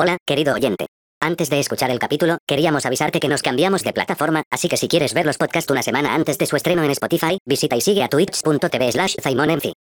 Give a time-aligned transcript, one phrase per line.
[0.00, 0.86] Hola, querido oyente.
[1.20, 4.86] Antes de escuchar el capítulo, queríamos avisarte que nos cambiamos de plataforma, así que si
[4.86, 8.04] quieres ver los podcasts una semana antes de su estreno en Spotify, visita y sigue
[8.04, 9.72] a twitch.tv slash ZaimonMC.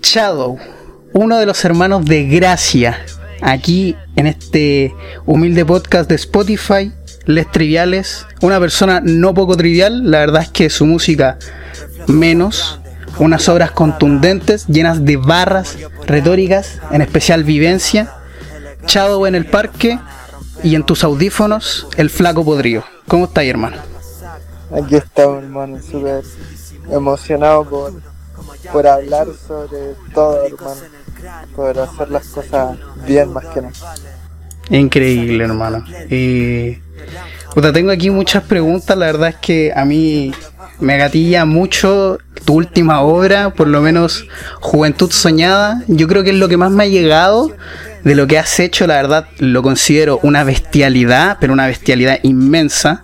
[0.00, 0.60] Shadow,
[1.12, 3.04] uno de los hermanos de Gracia,
[3.40, 4.94] aquí en este
[5.26, 6.92] humilde podcast de Spotify,
[7.26, 11.38] Les Triviales, una persona no poco trivial, la verdad es que su música
[12.06, 12.80] menos,
[13.18, 15.76] unas obras contundentes, llenas de barras
[16.06, 18.14] retóricas, en especial vivencia,
[18.86, 19.98] Shadow en el parque
[20.62, 22.84] y en tus audífonos, el flaco podrido.
[23.06, 23.76] ¿Cómo estás, hermano?
[24.72, 26.24] Aquí estamos, hermano, súper
[26.90, 27.92] emocionado por,
[28.72, 30.80] por hablar sobre todo, hermano.
[31.54, 33.74] Por hacer las cosas bien más que nada.
[34.70, 35.84] Increíble, hermano.
[36.10, 36.78] Y.
[37.54, 38.96] Puta, tengo aquí muchas preguntas.
[38.96, 40.32] La verdad es que a mí
[40.80, 44.26] me gatilla mucho tu última obra, por lo menos
[44.60, 45.82] Juventud Soñada.
[45.88, 47.54] Yo creo que es lo que más me ha llegado
[48.04, 48.86] de lo que has hecho.
[48.86, 53.02] La verdad, lo considero una bestialidad, pero una bestialidad inmensa.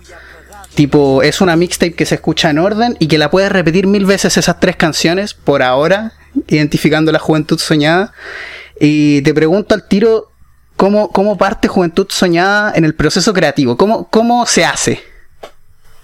[0.75, 4.05] Tipo, es una mixtape que se escucha en orden y que la puedes repetir mil
[4.05, 6.11] veces esas tres canciones por ahora,
[6.47, 8.13] identificando la juventud soñada.
[8.79, 10.29] Y te pregunto al tiro,
[10.75, 13.77] ¿cómo, cómo parte Juventud Soñada en el proceso creativo?
[13.77, 15.01] ¿Cómo, cómo se hace?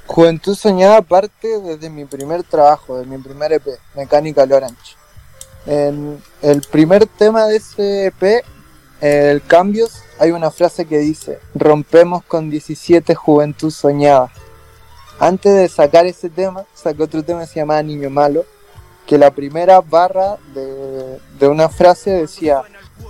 [0.06, 3.66] Juventud Soñada parte desde mi primer trabajo, de mi primer EP,
[3.96, 4.96] Mechanical Orange.
[5.66, 8.44] En el primer tema de ese EP,
[9.00, 14.32] el Cambios, hay una frase que dice, rompemos con 17 Juventud Soñada.
[15.20, 18.46] Antes de sacar ese tema, saqué otro tema que se llamaba Niño Malo,
[19.12, 22.62] que la primera barra de, de una frase decía,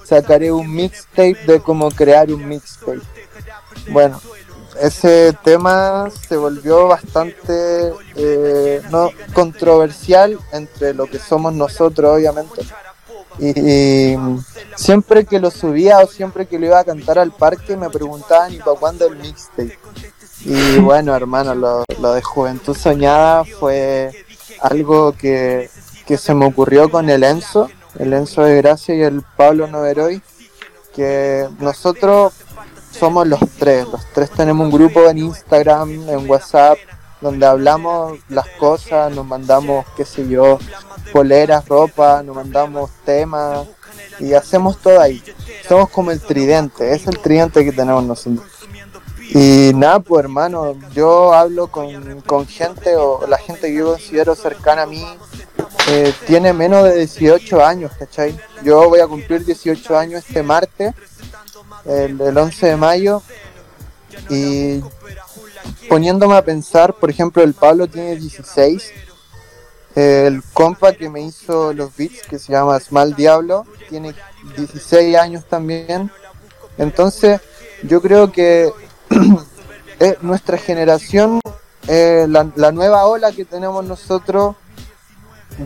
[0.03, 3.01] sacaré un mixtape de cómo crear un mixtape.
[3.91, 4.19] Bueno,
[4.79, 12.63] ese tema se volvió bastante eh, no controversial entre lo que somos nosotros, obviamente.
[13.37, 14.17] Y, y,
[14.75, 18.55] siempre que lo subía o siempre que lo iba a cantar al parque me preguntaban,
[18.55, 19.77] ¿y para cuándo el mixtape?
[20.45, 24.11] Y bueno, hermano, lo, lo, de Juventud Soñada fue
[24.61, 25.69] algo que,
[26.11, 30.21] que, se me ocurrió con el Enzo, el Enzo de Gracia y el Pablo Noveroy,
[30.93, 32.33] que nosotros
[32.91, 36.77] somos los tres, los tres tenemos un grupo en Instagram, en WhatsApp,
[37.21, 40.59] donde hablamos las cosas, nos mandamos, qué sé yo,
[41.13, 43.67] poleras, ropa, nos mandamos temas
[44.19, 45.23] y hacemos todo ahí.
[45.65, 48.45] Somos como el tridente, es el tridente que tenemos nosotros.
[49.33, 54.35] Y nada, pues hermano, yo hablo con, con, gente o la gente que yo considero
[54.35, 55.05] cercana a mí
[55.93, 58.39] eh, tiene menos de 18 años, ¿cachai?
[58.63, 60.93] Yo voy a cumplir 18 años este martes,
[61.85, 63.21] el, el 11 de mayo,
[64.29, 64.81] y
[65.89, 68.91] poniéndome a pensar, por ejemplo, el Pablo tiene 16,
[69.95, 74.15] el compa que me hizo los beats, que se llama Small Diablo, tiene
[74.55, 76.09] 16 años también,
[76.77, 77.41] entonces
[77.83, 78.71] yo creo que
[79.99, 81.41] eh, nuestra generación,
[81.87, 84.55] eh, la, nueva ola que tenemos nosotros,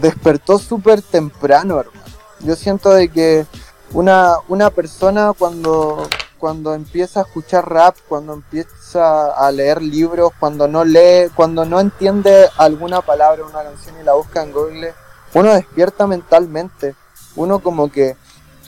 [0.01, 2.05] despertó súper temprano, hermano.
[2.39, 3.45] Yo siento de que
[3.91, 6.07] una, una persona cuando,
[6.37, 11.79] cuando empieza a escuchar rap, cuando empieza a leer libros, cuando no lee, cuando no
[11.79, 14.93] entiende alguna palabra una canción y la busca en Google,
[15.33, 16.95] uno despierta mentalmente.
[17.35, 18.15] Uno como que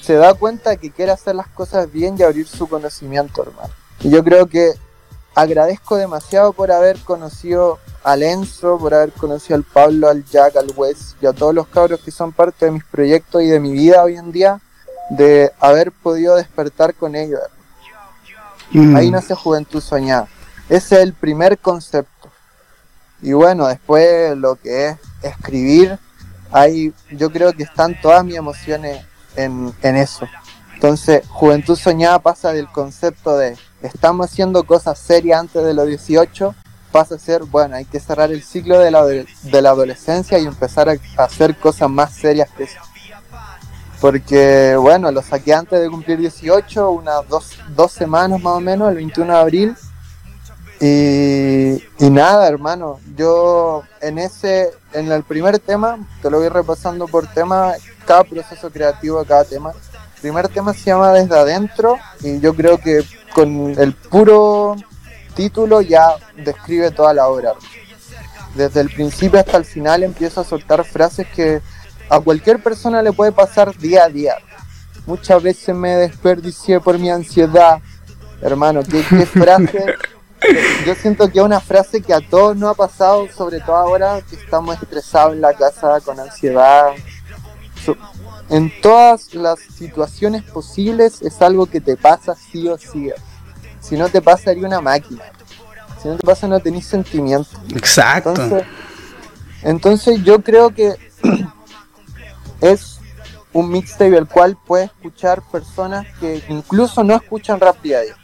[0.02, 3.74] se da cuenta que quiere hacer las cosas bien y abrir su conocimiento, hermano.
[4.02, 4.74] Y yo creo que
[5.36, 10.72] agradezco demasiado por haber conocido al Enzo, por haber conocido al Pablo, al Jack, al
[10.78, 13.74] Wes y a todos los cabros que son parte de mis proyectos y de mi
[13.74, 14.62] vida hoy en día,
[15.10, 17.42] de haber podido despertar con ellos.
[18.72, 18.96] Mm.
[18.96, 20.30] Ahí nace Juventud Soñada.
[20.70, 22.32] Ese es el primer concepto.
[23.22, 26.00] Y bueno, después lo que es escribir,
[26.54, 30.26] ahí yo creo que están todas mis emociones en, en eso.
[30.76, 36.56] Entonces, Juventud Soñada pasa del concepto de estamos haciendo cosas serias antes de los 18,
[36.98, 40.48] pasa a ser, bueno, hay que cerrar el ciclo de la, de la adolescencia y
[40.48, 42.80] empezar a hacer cosas más serias que eso.
[44.02, 48.90] Porque, bueno, lo saqué antes de cumplir 18, unas dos, dos semanas más o menos,
[48.90, 49.76] el 21 de abril.
[50.82, 57.08] Y, y nada, hermano, yo en ese, en el primer tema, te lo voy repasando
[57.08, 57.74] por tema,
[58.08, 59.70] cada proceso creativo cada tema.
[60.16, 63.04] El primer tema se llama Desde Adentro y yo creo que
[63.36, 64.76] con el puro
[65.38, 67.54] título ya describe toda la obra.
[68.56, 71.62] Desde el principio hasta el final empiezo a soltar frases que
[72.10, 74.36] a cualquier persona le puede pasar día a día.
[75.06, 77.80] Muchas veces me desperdicié por mi ansiedad.
[78.42, 79.96] Hermano, qué, qué frase
[80.86, 84.22] yo siento que es una frase que a todos nos ha pasado, sobre todo ahora
[84.22, 86.92] que estamos estresados en la casa con ansiedad.
[88.50, 93.12] En todas las situaciones posibles es algo que te pasa sí o sí.
[93.88, 95.24] Si no te pasa, haría una máquina.
[96.02, 97.50] Si no te pasa, no tenés sentimiento.
[97.74, 98.32] Exacto.
[98.32, 98.68] Entonces,
[99.64, 100.96] entonces yo creo que
[102.62, 103.00] es
[103.54, 108.16] un mixtape el cual puede escuchar personas que incluso no escuchan rap diario.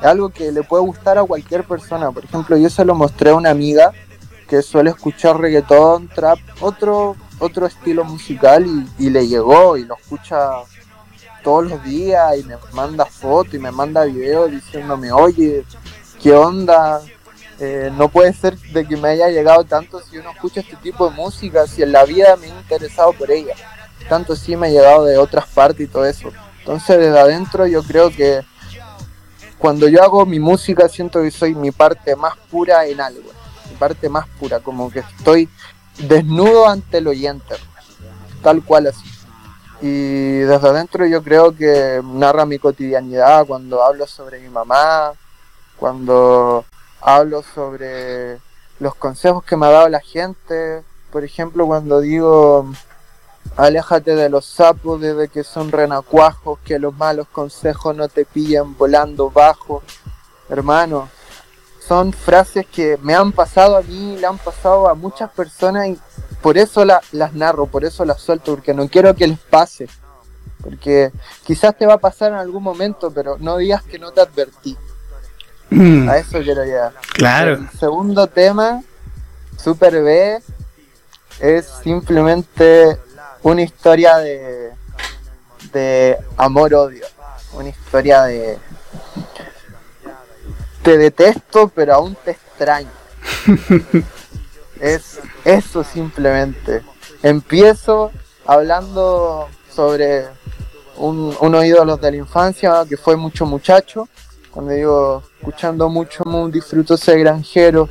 [0.00, 2.10] Algo que le puede gustar a cualquier persona.
[2.10, 3.92] Por ejemplo, yo se lo mostré a una amiga
[4.48, 9.96] que suele escuchar reggaetón, trap, otro, otro estilo musical y, y le llegó y lo
[9.96, 10.62] escucha
[11.42, 15.64] todos los días y me manda fotos y me manda videos diciéndome, oye,
[16.22, 17.00] ¿qué onda?
[17.58, 21.10] Eh, no puede ser de que me haya llegado tanto si uno escucha este tipo
[21.10, 23.54] de música, si en la vida me he interesado por ella.
[24.08, 26.30] Tanto sí me ha llegado de otras partes y todo eso.
[26.60, 28.40] Entonces desde adentro yo creo que
[29.58, 33.30] cuando yo hago mi música siento que soy mi parte más pura en algo.
[33.68, 35.48] Mi parte más pura, como que estoy
[35.98, 37.56] desnudo ante el oyente.
[38.42, 39.09] Tal cual así.
[39.80, 45.12] Y desde adentro yo creo que narra mi cotidianidad cuando hablo sobre mi mamá,
[45.76, 46.64] cuando
[47.00, 48.38] hablo sobre
[48.78, 50.82] los consejos que me ha dado la gente.
[51.10, 52.70] Por ejemplo, cuando digo,
[53.56, 58.76] aléjate de los sapos desde que son renacuajos, que los malos consejos no te pillen
[58.76, 59.82] volando bajo.
[60.50, 61.08] Hermano,
[61.90, 65.98] son frases que me han pasado a mí, le han pasado a muchas personas y
[66.40, 69.88] por eso las narro, por eso las suelto, porque no quiero que les pase.
[70.62, 71.10] Porque
[71.42, 74.76] quizás te va a pasar en algún momento, pero no digas que no te advertí.
[75.70, 76.92] Mm, A eso quiero llegar.
[77.12, 77.54] claro.
[77.54, 78.84] El segundo tema,
[79.58, 80.40] Super B,
[81.40, 83.00] es simplemente
[83.42, 84.70] una historia de,
[85.72, 87.04] de amor-odio.
[87.54, 88.60] Una historia de.
[90.82, 92.90] Te detesto, pero aún te extraño.
[94.80, 96.82] es eso simplemente.
[97.22, 98.10] Empiezo
[98.46, 100.26] hablando sobre
[100.96, 104.08] un, unos ídolos de la infancia que fue mucho muchacho.
[104.50, 107.88] Cuando digo escuchando mucho disfruto ese granjero.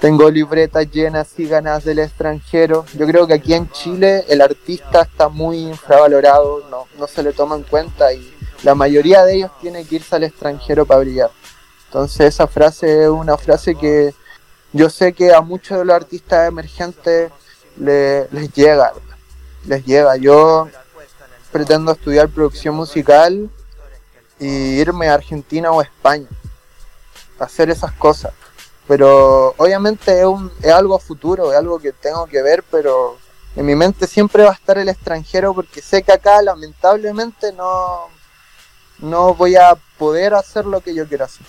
[0.00, 2.84] Tengo libretas llenas y ganas del extranjero.
[2.94, 7.32] Yo creo que aquí en Chile el artista está muy infravalorado, no, no se le
[7.32, 11.30] toma en cuenta y la mayoría de ellos tiene que irse al extranjero para brillar.
[11.86, 14.14] Entonces esa frase es una frase que
[14.72, 17.30] yo sé que a muchos de los artistas emergentes
[17.78, 18.92] le- les llega,
[19.64, 20.16] les llega.
[20.16, 20.68] Yo
[21.52, 23.48] pretendo estudiar producción musical
[24.38, 24.46] y
[24.80, 26.26] irme a Argentina o a España,
[27.38, 28.32] hacer esas cosas.
[28.86, 33.16] Pero obviamente es, un, es algo futuro, es algo que tengo que ver, pero
[33.56, 38.08] en mi mente siempre va a estar el extranjero porque sé que acá lamentablemente no,
[38.98, 41.46] no voy a poder hacer lo que yo quiero hacer.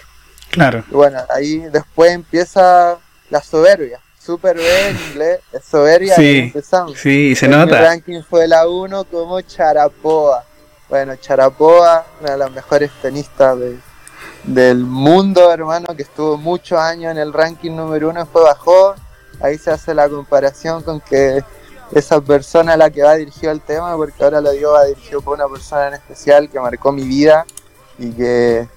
[0.57, 0.83] Claro.
[0.89, 2.97] Y bueno, ahí después empieza
[3.29, 3.99] la soberbia.
[4.19, 6.97] Super B en inglés, es soberbia, Sí, ahí empezamos.
[6.97, 7.79] Sí, se En nota.
[7.79, 10.43] ranking fue la 1 como Charapoa.
[10.89, 13.77] Bueno, Charapoa, una de las mejores tenistas de-
[14.43, 18.95] del mundo, hermano, que estuvo muchos años en el ranking número 1 después bajó.
[19.41, 21.43] Ahí se hace la comparación con que
[21.91, 25.21] esa persona a la que va dirigido el tema, porque ahora lo digo, va dirigido
[25.21, 27.45] por una persona en especial que marcó mi vida
[27.97, 28.67] y que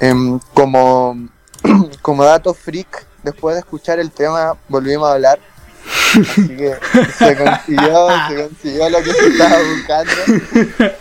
[0.00, 1.16] em, como,
[2.02, 5.38] como dato freak, después de escuchar el tema volvimos a hablar.
[6.12, 6.74] Así que
[7.18, 10.94] se consiguió, se consiguió lo que se estaba buscando.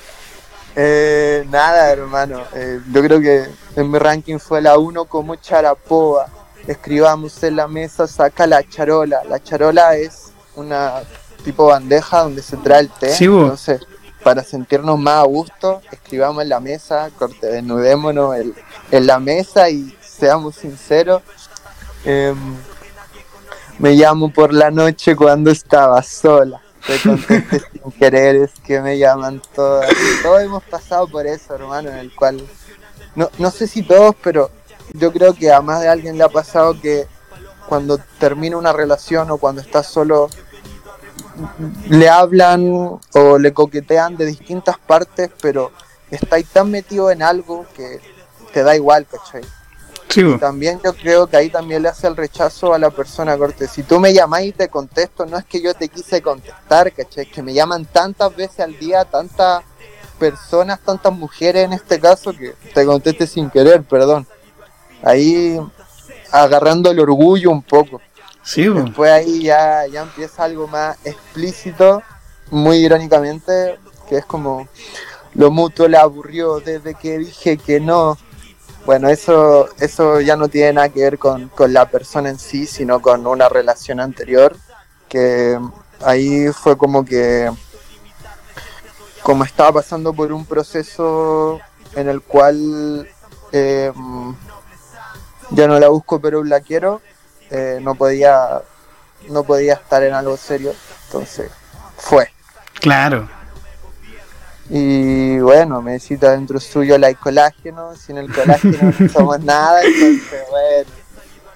[0.75, 2.43] Eh, nada, hermano.
[2.53, 6.27] eh, yo creo que en mi ranking fue la 1 como Charapoa.
[6.67, 9.23] Escribamos en la mesa, saca la charola.
[9.23, 11.01] La charola es una
[11.43, 13.09] tipo bandeja donde se trae el té.
[13.11, 13.25] Sí.
[13.25, 13.81] Entonces,
[14.27, 18.53] para sentirnos más a gusto, escribamos en la mesa, corte, desnudémonos en,
[18.91, 21.21] en la mesa y seamos sinceros.
[22.03, 22.35] Em,
[23.79, 26.61] me llamo por la noche cuando estaba sola.
[26.85, 29.89] Te contesté sin querer, es que me llaman todas.
[30.21, 32.45] Todos hemos pasado por eso, hermano, en el cual.
[33.15, 34.51] No, no sé si todos, pero
[34.91, 37.07] yo creo que a más de alguien le ha pasado que
[37.69, 40.27] cuando termina una relación o cuando estás solo,
[41.89, 45.71] le hablan o le coquetean de distintas partes, pero
[46.11, 47.99] estáis tan metido en algo que
[48.53, 49.43] te da igual, ¿cachai?
[50.09, 50.23] Sí.
[50.39, 53.67] También yo creo que ahí también le hace el rechazo a la persona corte.
[53.67, 57.25] Si tú me llamás y te contesto, no es que yo te quise contestar, ¿cachai?
[57.25, 59.63] Que me llaman tantas veces al día, tantas
[60.17, 64.25] personas, tantas mujeres en este caso, que te conteste sin querer, perdón.
[65.03, 65.59] Ahí
[66.31, 68.01] agarrando el orgullo un poco.
[68.47, 68.65] Sí.
[68.69, 72.01] Después ahí ya, ya empieza algo más explícito,
[72.49, 73.77] muy irónicamente,
[74.07, 74.69] que es como
[75.33, 78.17] lo mutuo le aburrió desde que dije que no.
[78.85, 82.65] bueno, eso, eso ya no tiene nada que ver con, con la persona en sí,
[82.67, 84.55] sino con una relación anterior,
[85.09, 85.59] que
[86.05, 87.51] ahí fue como que,
[89.23, 91.59] como estaba pasando por un proceso
[91.95, 93.09] en el cual
[93.51, 93.91] eh,
[95.49, 97.01] ya no la busco pero la quiero,
[97.51, 98.61] eh, no podía
[99.29, 100.73] no podía estar en algo serio,
[101.05, 101.51] entonces
[101.97, 102.29] fue.
[102.79, 103.27] Claro.
[104.69, 110.43] Y bueno, me necesita dentro suyo el colágeno, sin el colágeno no somos nada, entonces
[110.49, 110.89] bueno,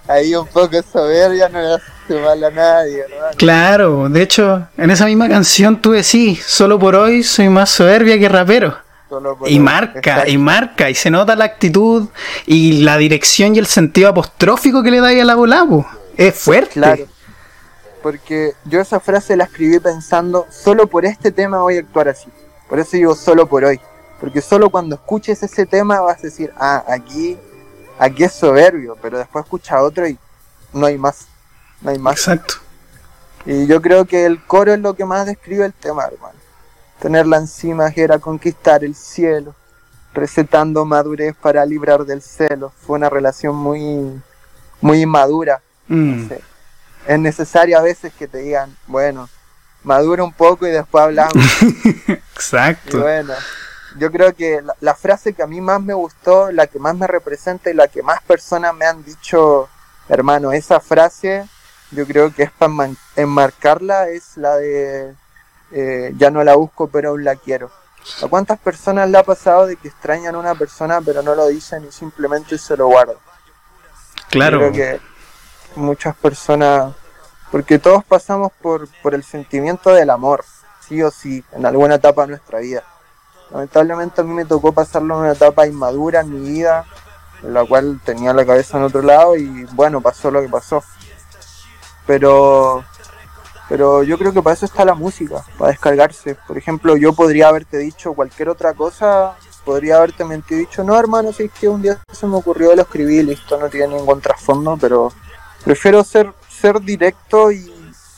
[0.08, 3.06] ahí un poco soberbia no le hace mal a nadie.
[3.38, 8.18] Claro, de hecho, en esa misma canción tú decís, solo por hoy soy más soberbia
[8.18, 8.78] que rapero.
[9.46, 12.08] Y marca, y marca, y se nota la actitud
[12.46, 15.68] y la dirección y el sentido apostrófico que le da ahí a la bola,
[16.16, 16.74] es fuerte.
[16.74, 17.06] Claro,
[18.02, 22.30] porque yo esa frase la escribí pensando, solo por este tema voy a actuar así.
[22.70, 23.80] Por eso digo solo por hoy.
[24.20, 27.38] Porque solo cuando escuches ese tema vas a decir, ah, aquí,
[28.00, 30.18] aquí es soberbio, pero después escucha otro y
[30.74, 31.28] no hay más.
[31.82, 32.14] No hay más.
[32.14, 32.56] Exacto.
[33.46, 36.41] Y yo creo que el coro es lo que más describe el tema, hermano.
[37.02, 39.56] Tenerla encima que era conquistar el cielo,
[40.14, 42.72] recetando madurez para librar del celo.
[42.86, 44.22] Fue una relación muy,
[44.82, 45.62] muy inmadura.
[45.88, 46.28] Mm.
[47.08, 49.28] Es necesario a veces que te digan, bueno,
[49.84, 51.34] madura un poco y después hablamos.
[52.08, 53.00] Exacto.
[53.00, 53.34] Y bueno,
[53.98, 57.08] yo creo que la, frase que a mí más me gustó, la que más me
[57.08, 59.70] representa y la que más personas me han dicho,
[60.08, 61.48] hermano, esa frase,
[61.90, 62.72] yo creo que es para
[63.16, 65.16] enmarcarla, es la de
[65.72, 67.72] eh, ya no la busco pero aún la quiero.
[68.24, 71.48] ¿A cuántas personas le ha pasado de que extrañan a una persona pero no lo
[71.48, 73.18] dicen y simplemente se lo guardan?
[74.30, 74.60] Claro.
[74.60, 75.02] creo que
[75.76, 76.94] muchas personas,
[77.52, 80.44] porque todos pasamos por, por el sentimiento del amor,
[80.88, 82.84] sí o sí, en alguna etapa de nuestra vida.
[83.52, 86.86] Lamentablemente a mí me tocó pasarlo en una etapa inmadura en mi vida,
[87.44, 90.84] en la cual tenía la cabeza en otro lado y bueno, pasó lo que pasó.
[92.08, 92.84] Pero
[93.72, 96.36] pero yo creo que para eso está la música, para descargarse.
[96.46, 101.00] Por ejemplo, yo podría haberte dicho cualquier otra cosa, podría haberte mentido y dicho, no
[101.00, 103.96] hermano, si es que un día se me ocurrió, lo escribí y listo, no tiene
[103.96, 105.14] ningún trasfondo, pero
[105.64, 107.72] prefiero ser, ser directo y,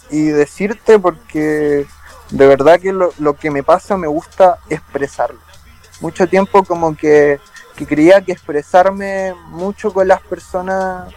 [0.09, 1.85] decirte porque
[2.31, 5.39] de verdad que lo, lo, que me pasa me gusta expresarlo.
[6.01, 7.39] Mucho tiempo como que,
[7.75, 11.13] que creía que expresarme mucho con las personas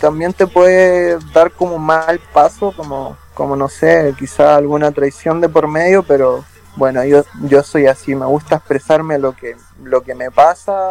[0.00, 5.48] también te puede dar como mal paso, como como no sé, quizá alguna traición de
[5.48, 6.44] por medio, pero
[6.76, 10.90] bueno, yo, yo soy así, me gusta expresarme lo que, lo que me pasa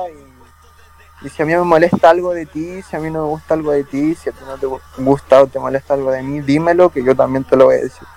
[1.21, 3.53] y, si a mí me molesta algo de ti, si a mí no me gusta
[3.53, 4.65] algo de ti, si a ti no te
[4.97, 7.81] gusta o te molesta algo de mí, dímelo que yo también te lo voy a
[7.81, 8.07] decir.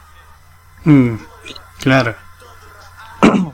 [0.85, 1.17] Mm,
[1.83, 2.15] claro.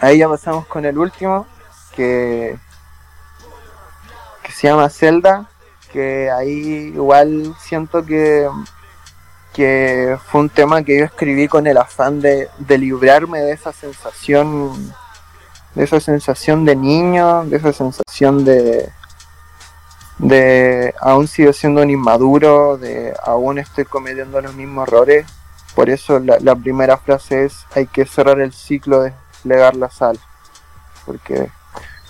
[0.00, 1.46] Ahí ya pasamos con el último,
[1.96, 2.58] que,
[4.42, 5.48] que se llama Zelda,
[5.90, 8.50] que ahí igual siento que
[9.54, 14.92] que fue un tema que yo escribí con el afán de, librarme de esa sensación,
[15.76, 18.90] de esa sensación de niño, de esa sensación de,
[20.18, 25.24] de aún sigo siendo un inmaduro, de aún estoy cometiendo los mismos errores.
[25.76, 29.12] Por eso la, primera frase es hay que cerrar el ciclo de
[29.44, 30.18] legar la sal,
[31.06, 31.48] porque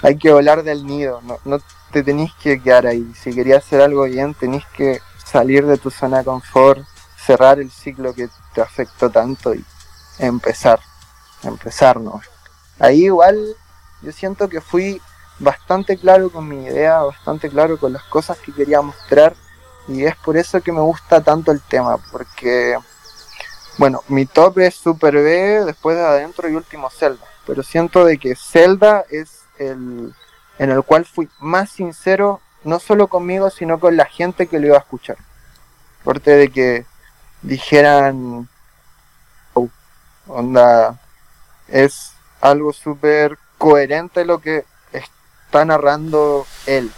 [0.03, 1.59] hay que volar del nido, no, no
[1.93, 3.13] te tenéis que quedar ahí.
[3.15, 6.87] Si querías hacer algo bien, tenéis que salir de tu zona de confort,
[7.27, 9.65] cerrar el ciclo que te afectó tanto y
[10.19, 10.81] empezar,
[11.43, 12.21] empezar, ¿no?
[12.79, 13.57] Ahí igual
[14.03, 15.01] yo siento que fui
[15.39, 19.35] bastante claro con mi idea, bastante claro con las cosas que quería mostrar
[19.89, 22.79] y es por eso que me gusta tanto el tema, porque,
[23.79, 28.19] bueno, mi top es Super B, después de Adentro y último Zelda, pero siento de
[28.19, 30.15] que Zelda es el
[30.59, 34.69] en el cual fui más sincero, no solo conmigo, sino con la gente que lo
[34.69, 35.17] iba a escuchar.
[36.03, 36.87] Aparte de que
[37.45, 38.49] dijeran,
[39.53, 39.69] oh,
[40.27, 40.99] onda,
[41.69, 46.91] es algo súper coherente lo que está narrando él.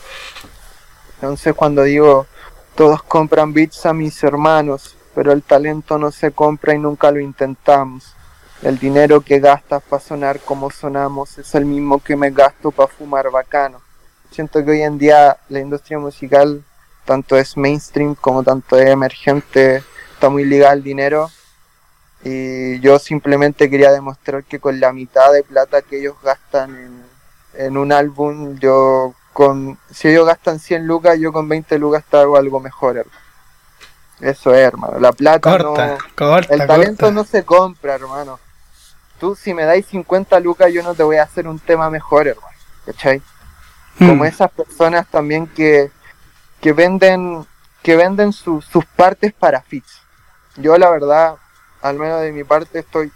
[1.16, 2.26] Entonces cuando digo,
[2.74, 7.20] todos compran bits a mis hermanos, pero el talento no se compra y nunca lo
[7.20, 8.14] intentamos.
[8.62, 12.88] El dinero que gastas para sonar como sonamos es el mismo que me gasto para
[12.88, 13.80] fumar bacano.
[14.30, 16.64] Siento que hoy en día la industria musical
[17.04, 19.82] tanto es mainstream como tanto es emergente
[20.26, 21.30] está muy ligado al dinero
[22.24, 27.04] y yo simplemente quería demostrar que con la mitad de plata que ellos gastan
[27.54, 32.16] en, un álbum, yo con, si ellos gastan 100 lucas, yo con 20 lucas te
[32.16, 33.06] hago algo mejor,
[34.20, 34.98] Eso es, hermano.
[34.98, 35.76] La plata no.
[36.38, 38.40] el talento no se compra, hermano.
[39.20, 42.26] Tú, si me dais 50 lucas, yo no te voy a hacer un tema mejor,
[42.26, 42.56] hermano.
[42.84, 43.22] ¿Cachai?
[43.98, 45.90] como esas personas también que,
[46.60, 47.46] que venden
[47.86, 48.66] que venden sus
[48.96, 50.00] partes para fits.
[50.56, 51.36] Yo la verdad,
[51.82, 53.12] al menos de mi parte, estoy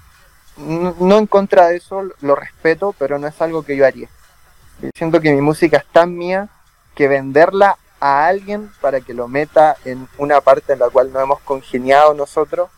[0.56, 4.08] no, en contra de eso, lo respeto, pero no es algo que yo haría.
[4.94, 6.48] siento que mi música es tan mía
[6.94, 11.20] que venderla a alguien para que lo meta en una parte en la cual no
[11.20, 12.68] hemos congeniado nosotros.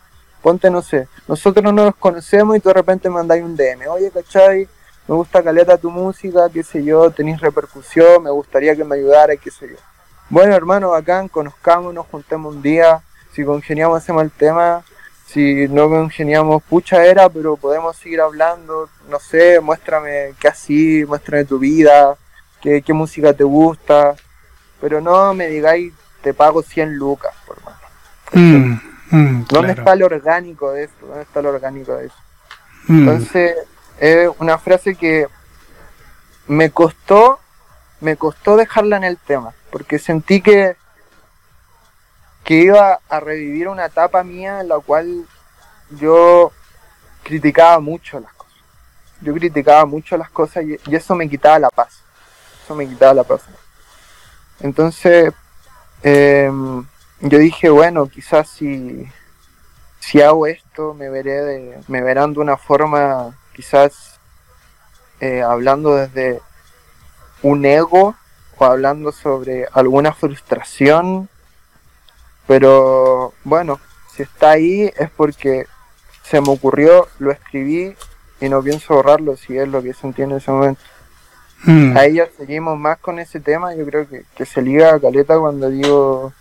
[0.41, 4.11] Ponte, no sé, nosotros no nos conocemos y tú de repente mandáis un DM, oye,
[4.11, 4.67] ¿cachai?
[5.07, 9.35] Me gusta caleta tu música, qué sé yo, tenéis repercusión, me gustaría que me ayudara,
[9.37, 9.77] qué sé yo.
[10.29, 13.01] Bueno, hermano, bacán, conozcámonos, juntemos un día,
[13.33, 14.83] si congeniamos hacemos el tema,
[15.27, 21.45] si no congeniamos, pucha era, pero podemos seguir hablando, no sé, muéstrame qué así, muéstrame
[21.45, 22.15] tu vida,
[22.61, 24.15] qué, qué música te gusta,
[24.79, 27.75] pero no me digáis, te pago 100 lucas, por más.
[28.33, 28.73] Mm,
[29.11, 30.93] mm, ¿Dónde está lo orgánico de eso?
[31.01, 32.15] ¿Dónde está lo orgánico de eso?
[32.87, 32.99] Mm.
[32.99, 33.55] Entonces,
[33.99, 35.27] es una frase que
[36.47, 37.39] me costó,
[38.01, 40.75] me costó dejarla en el tema, porque sentí que,
[42.43, 45.25] que iba a revivir una etapa mía en la cual
[45.91, 46.51] yo
[47.23, 48.53] criticaba mucho las cosas.
[49.21, 52.01] Yo criticaba mucho las cosas y, eso me quitaba la paz.
[52.63, 53.43] Eso me quitaba la paz.
[54.59, 55.33] Entonces,
[56.01, 56.85] em,
[57.21, 59.07] yo dije, bueno, quizás si,
[59.99, 64.19] si hago esto, me veré de, me verán de una forma, quizás
[65.21, 66.41] eh, hablando desde
[67.41, 68.15] un ego
[68.57, 71.29] o hablando sobre alguna frustración,
[72.47, 73.79] pero bueno,
[74.13, 75.65] si está ahí es porque
[76.23, 77.95] se me ocurrió, lo escribí
[78.39, 80.81] y no pienso borrarlo si es lo que se entiende en ese momento.
[81.63, 81.97] Mm.
[81.97, 85.69] Ahí ya seguimos más con ese tema, yo creo que, se liga a Caleta cuando
[85.69, 86.33] digo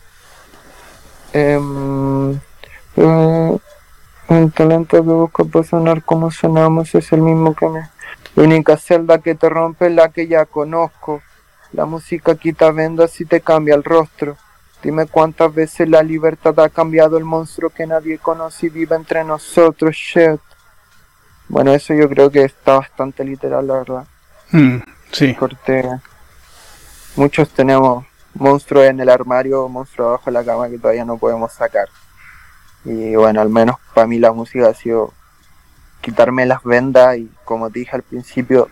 [1.33, 1.61] eh,
[2.97, 7.91] el talento que busco para sonar como sonamos es el mismo que me...
[8.35, 11.21] La única celda que te rompe es la que ya conozco.
[11.73, 14.37] La música quita vendas y te cambia el rostro.
[14.83, 19.23] Dime cuántas veces la libertad ha cambiado el monstruo que nadie conoce y vive entre
[19.23, 20.41] nosotros, shit.
[21.49, 24.07] Bueno, eso yo creo que está bastante literal, la verdad.
[24.51, 24.79] Mm.
[25.13, 25.35] Sí.
[25.35, 25.89] Corte.
[27.15, 31.53] Muchos tenemos monstruos en el armario, monstruos abajo de la cama que todavía no podemos
[31.53, 31.89] sacar.
[32.85, 35.13] Y bueno, al menos para mí la música ha sido
[36.01, 38.69] quitarme las vendas y como te dije al principio,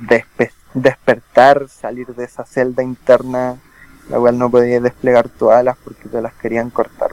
[0.75, 3.59] despertar, salir de esa celda interna,
[4.11, 7.13] la cual no podía desplegar todas las porque te las querían cortar.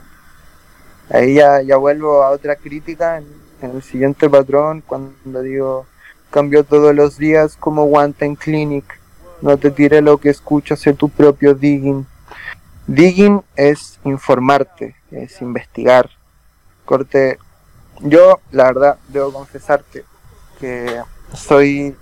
[1.10, 3.27] Ahí ya, ya vuelvo a otra crítica en,
[3.62, 5.88] el siguiente patrón cuando digo
[6.29, 8.99] cambio todos los días como Time Clinic
[9.41, 12.07] no te tire lo que escuchas, en tu propio digging.
[12.88, 16.10] Digging es informarte, es investigar.
[16.86, 17.38] Corte,
[17.99, 20.05] yo la verdad debo confesarte
[20.60, 21.01] que
[21.33, 21.95] soy,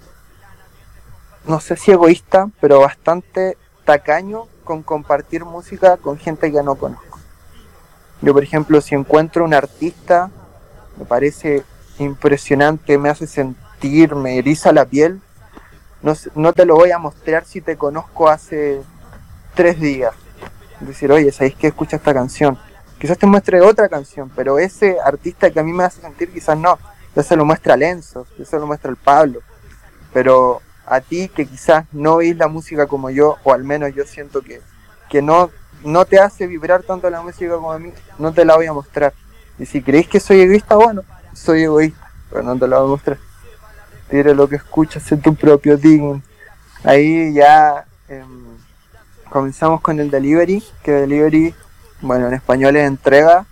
[1.45, 7.19] no sé si egoísta, pero bastante tacaño con compartir música con gente que no conozco.
[8.21, 10.29] Yo, por ejemplo, si encuentro un artista,
[10.97, 11.63] me parece
[11.99, 15.21] impresionante, me hace sentir, me eriza la piel,
[16.35, 18.81] no, te lo voy a mostrar si te conozco hace
[19.55, 20.13] tres días.
[20.79, 22.59] Decir, oye, ¿sabéis que escucha esta canción?
[22.99, 26.57] Quizás te muestre otra canción, pero ese artista que a mí me hace sentir, quizás
[26.57, 26.77] no.
[27.15, 29.39] Ya se lo muestra Lenzo, ya se lo muestra el Pablo.
[30.13, 34.03] Pero a ti que quizás no veis la música como yo, o al menos yo
[34.05, 34.61] siento que,
[35.09, 35.49] que no,
[35.83, 38.73] no te hace vibrar tanto la música como a mí, no te la voy a
[38.73, 39.13] mostrar.
[39.57, 42.89] Y si creéis que soy egoísta, bueno, soy egoísta, pero no te la voy a
[42.89, 43.17] mostrar
[44.09, 46.23] tire lo que escuchas en tu propio digging.
[46.83, 48.57] Ahí ya em,
[49.29, 51.53] comenzamos con el delivery, que delivery,
[52.01, 53.45] bueno, en español es entrega,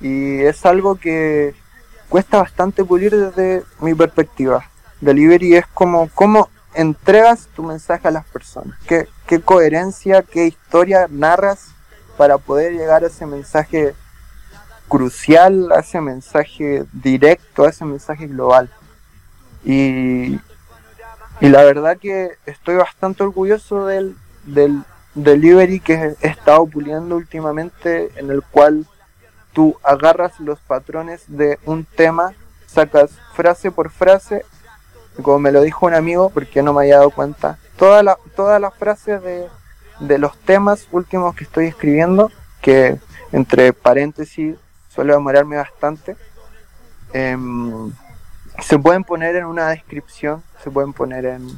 [0.00, 1.54] y es algo que
[2.08, 4.64] cuesta bastante pulir desde mi perspectiva.
[5.00, 9.08] Delivery es como cómo entregas tu mensaje a las personas, qué,
[9.44, 11.68] coherencia, qué historia narras
[12.16, 13.94] para poder llegar a ese mensaje
[14.88, 18.70] crucial, a ese mensaje directo, a ese mensaje global.
[19.64, 20.38] Y,
[21.40, 24.82] y la verdad que estoy bastante orgulloso del, del
[25.14, 28.86] delivery que he estado puliendo últimamente, en el cual
[29.52, 32.34] tú agarras los patrones de un tema,
[32.66, 34.44] sacas frase por frase,
[35.20, 38.60] como me lo dijo un amigo, porque no me había dado cuenta, todas la, todas
[38.60, 39.48] las frases de,
[40.00, 42.98] de los temas últimos que estoy escribiendo, que
[43.32, 44.56] entre paréntesis
[44.88, 46.16] suele demorarme bastante,
[47.12, 47.36] eh,
[48.60, 51.48] se pueden poner en una descripción, se pueden poner en,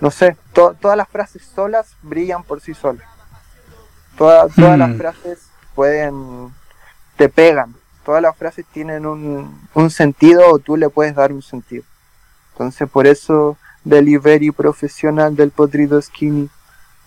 [0.00, 3.06] no sé, todas las frases solas brillan por sí solas.
[4.16, 4.98] todas las mm.
[4.98, 5.38] frases
[5.74, 6.52] pueden,
[7.16, 11.42] te pegan, todas las frases tienen un, un sentido o tú le puedes dar un
[11.42, 11.84] sentido.
[12.54, 16.48] Entonces por eso delivery profesional del podrido skinny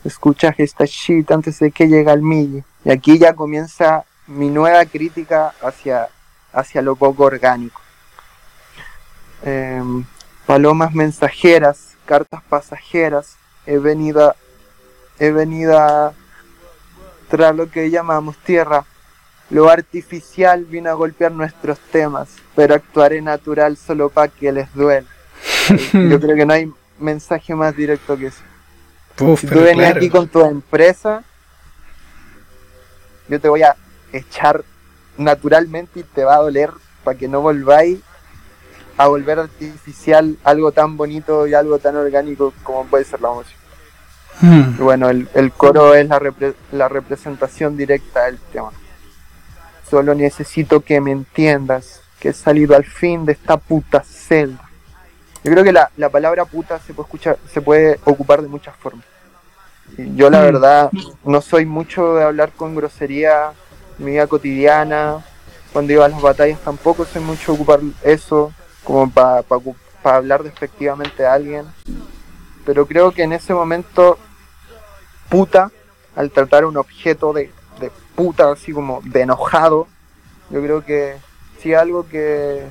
[0.03, 2.63] escuchas esta shit antes de que llegue al mille.
[2.83, 6.09] Y aquí ya comienza mi nueva crítica hacia,
[6.53, 7.81] hacia lo poco orgánico.
[9.43, 10.05] Em,
[10.45, 14.35] palomas mensajeras, cartas pasajeras, he venido,
[15.19, 16.13] he venido
[17.29, 18.85] tras lo que llamamos tierra.
[19.49, 25.07] Lo artificial vino a golpear nuestros temas, pero actuaré natural solo para que les duela.
[25.93, 28.41] Yo creo que no hay mensaje más directo que eso.
[29.37, 31.23] si tú venías aquí con tu empresa,
[33.27, 33.75] yo te voy a
[34.13, 34.63] echar
[35.17, 36.71] naturalmente y te va a doler
[37.03, 37.99] para que no volváis
[38.97, 43.57] a volver artificial algo tan bonito y algo tan orgánico como puede ser la música.
[44.41, 44.75] Hmm.
[44.77, 46.21] Y bueno, el, coro es la,
[46.71, 48.71] la representación directa del tema.
[49.89, 54.66] Solo necesito que me entiendas que he salido al fin de esta puta celda.
[55.43, 58.75] Yo creo que la, la palabra puta se puede escuchar, se puede ocupar de muchas
[58.75, 59.05] formas.
[59.97, 60.45] yo la hmm.
[60.45, 60.91] verdad
[61.23, 63.53] no soy mucho de hablar con grosería
[63.99, 65.23] en mi vida cotidiana.
[65.73, 69.43] Cuando iba a las batallas tampoco soy mucho de ocupar eso como para
[70.03, 71.65] hablar despectivamente a alguien.
[72.65, 74.17] Pero creo que en ese momento,
[75.29, 75.71] puta,
[76.15, 79.87] al tratar un objeto de, de puta, así como de enojado,
[80.49, 81.17] yo creo que
[81.61, 82.65] sí algo que,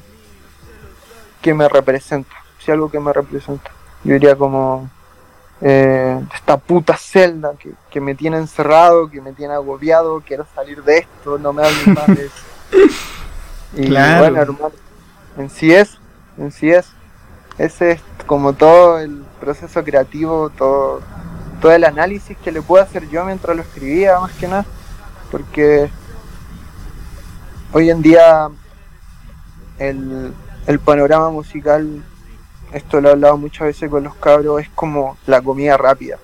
[1.43, 2.35] que me representa,
[2.75, 3.71] algo que me representa.
[4.05, 4.89] Yo diría como
[5.61, 10.83] eh, esta puta celda que, que, me tiene encerrado, que me tiene agobiado, quiero salir
[10.85, 12.45] de esto, no me hablen más de eso.
[13.75, 14.73] Y bueno, hermano,
[15.37, 15.99] en sí es
[16.39, 16.87] en sí es.
[17.59, 21.01] Ese es como todo el proceso creativo, todo,
[21.61, 24.67] todo el análisis que le puedo hacer yo mientras lo escribía, más que nada.
[25.31, 25.89] Porque
[27.73, 28.49] hoy en día
[29.79, 30.33] el,
[30.67, 32.03] el panorama musical,
[32.73, 36.19] esto lo he hablado muchas veces con los cabros, es como la comida rápida.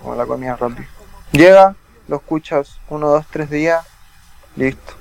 [0.00, 0.88] Como la comida rápida.
[1.32, 1.74] Llega,
[2.08, 3.86] lo escuchas uno, dos, tres días,
[4.56, 4.94] listo.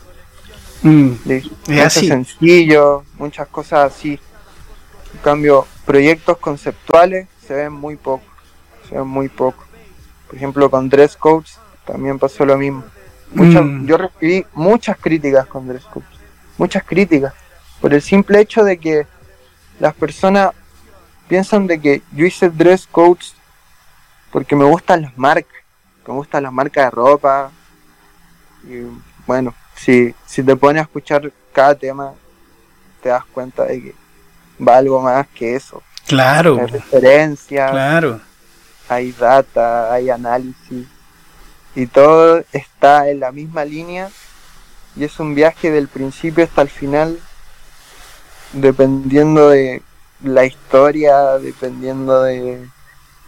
[0.84, 1.56] Mm, listo.
[1.72, 2.08] Es así.
[2.08, 4.20] sencillo, muchas cosas así.
[5.14, 8.24] En cambio, proyectos conceptuales se ven muy poco,
[8.88, 9.66] se ven muy poco.
[10.28, 12.84] Por ejemplo, con Dress Codes también pasó lo mismo.
[13.32, 13.86] Mm.
[13.86, 16.08] Yo recibí muchas críticas con Dress Codes,
[16.58, 17.34] muchas críticas,
[17.82, 19.08] por el simple hecho de que
[19.80, 20.52] las personas
[21.30, 23.36] piensan de que yo hice Dress Codes
[24.32, 25.64] porque me gustan las marcas,
[26.06, 27.52] me gustan las marcas de ropa.
[28.64, 28.82] Y
[29.26, 32.14] bueno, si, si te pones a escuchar cada tema,
[33.02, 33.96] te das cuenta de que
[34.62, 35.82] va algo más que eso.
[36.08, 36.58] Claro.
[36.60, 37.72] Hay referencias.
[37.72, 38.20] Claro.
[38.90, 40.88] Hay data, hay análisis.
[41.76, 44.10] Y todo está en la misma línea.
[44.96, 47.20] Y es un viaje del principio hasta el final.
[48.54, 49.84] Dependiendo de
[50.24, 52.68] la historia, dependiendo de,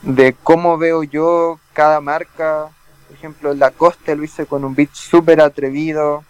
[0.01, 2.69] de cómo veo yo cada marca.
[3.07, 6.23] Por ejemplo, Lacoste lo hice con un beat súper atrevido.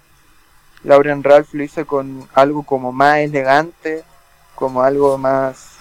[0.83, 4.03] Lauren Ralph lo hice con algo como más elegante
[4.61, 5.77] como algo más,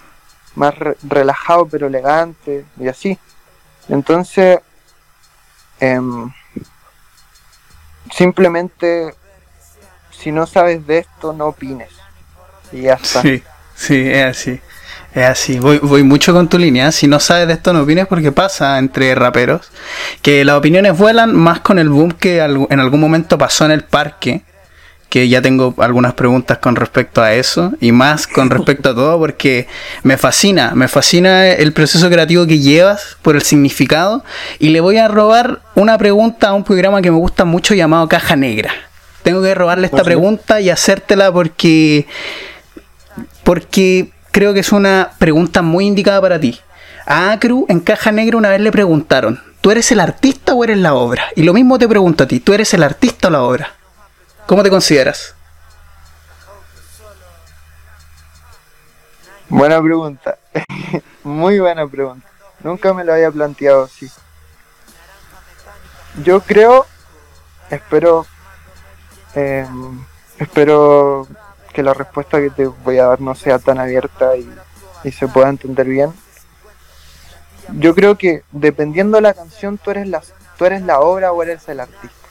[0.55, 3.19] más relajado pero elegante y así.
[3.87, 4.59] Entonces,
[5.79, 6.33] em,
[8.11, 9.13] simplemente,
[10.09, 11.91] si no sabes de esto, no opines.
[12.71, 13.21] Y ya está.
[13.21, 13.43] Sí,
[13.75, 14.61] sí, es así.
[15.13, 16.91] Es así, voy, voy mucho con tu línea.
[16.91, 19.69] Si no sabes de esto, no opines porque pasa entre raperos
[20.21, 23.83] que las opiniones vuelan más con el boom que en algún momento pasó en el
[23.83, 24.43] parque
[25.11, 29.19] que ya tengo algunas preguntas con respecto a eso y más con respecto a todo
[29.19, 29.67] porque
[30.03, 34.23] me fascina, me fascina el proceso creativo que llevas por el significado
[34.57, 38.07] y le voy a robar una pregunta a un programa que me gusta mucho llamado
[38.07, 38.71] Caja Negra.
[39.21, 42.07] Tengo que robarle esta pregunta y hacértela porque
[43.43, 46.59] porque creo que es una pregunta muy indicada para ti.
[47.05, 50.77] A Acru en Caja Negra una vez le preguntaron, ¿tú eres el artista o eres
[50.77, 51.25] la obra?
[51.35, 53.73] Y lo mismo te pregunto a ti, ¿tú eres el artista o la obra?
[54.45, 55.35] ¿Cómo te consideras?
[59.49, 60.37] Buena pregunta.
[61.23, 62.27] Muy buena pregunta.
[62.63, 64.09] Nunca me lo había planteado así.
[66.23, 66.85] Yo creo,
[67.69, 68.25] espero,
[69.33, 70.05] em,
[70.37, 71.27] espero
[71.71, 74.49] que la respuesta que te voy a dar no sea tan abierta y,
[75.11, 76.13] se pueda entender bien.
[77.79, 80.21] Yo creo que dependiendo de la canción, tú eres la,
[80.57, 82.21] tú eres la obra o eres el artista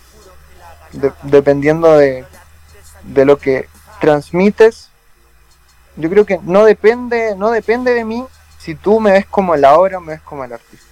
[1.22, 2.24] dependiendo de,
[3.02, 3.68] de lo que
[4.00, 4.88] transmites,
[5.96, 8.24] yo creo que no depende, no depende de mí
[8.58, 10.86] si tú me ves como la obra o me ves como el artista.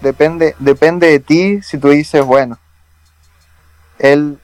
[0.00, 2.58] Depende, depende de ti si tú dices, bueno,
[3.98, 4.38] él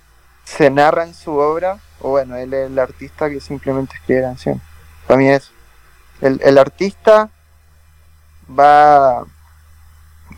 [0.44, 4.60] se narra en su obra, o bueno, él es el artista que simplemente escribe canción.
[5.06, 5.50] Para mí es.
[6.20, 7.30] El, el artista
[8.48, 9.24] va,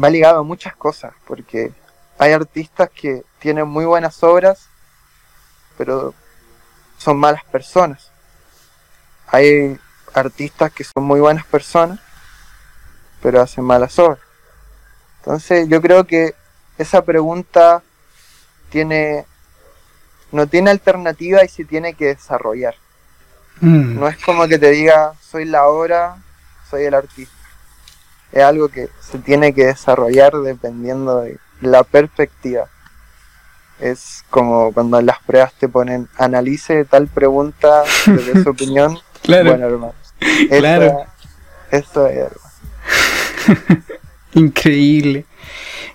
[0.03, 1.73] va ligado a muchas cosas, porque
[2.19, 4.69] hay artistas que tienen muy buenas obras,
[5.77, 6.15] pero
[6.99, 8.11] son malas personas.
[9.27, 9.79] Hay
[10.15, 11.99] artistas que son muy buenas personas,
[13.23, 14.21] pero hacen malas obras.
[15.19, 16.35] Entonces yo creo que
[16.79, 17.83] esa pregunta
[18.71, 19.27] tiene
[20.33, 22.75] no tiene alternativa y se tiene que desarrollar.
[23.61, 24.01] Mm.
[24.01, 26.17] No es como que te diga soy la obra,
[26.69, 27.35] soy el artista.
[28.33, 32.67] Es algo que se tiene que desarrollar dependiendo de la perspectiva.
[33.79, 38.99] Es como cuando en las pruebas te ponen analice tal pregunta desde su opinión.
[39.23, 39.51] Claro.
[39.51, 39.95] Bueno, hermano.
[40.49, 41.05] Claro.
[41.71, 43.83] Eso es, hermano.
[44.35, 45.27] Increíble.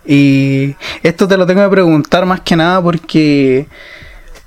[0.06, 3.67] Y esto te lo tengo que preguntar más que nada porque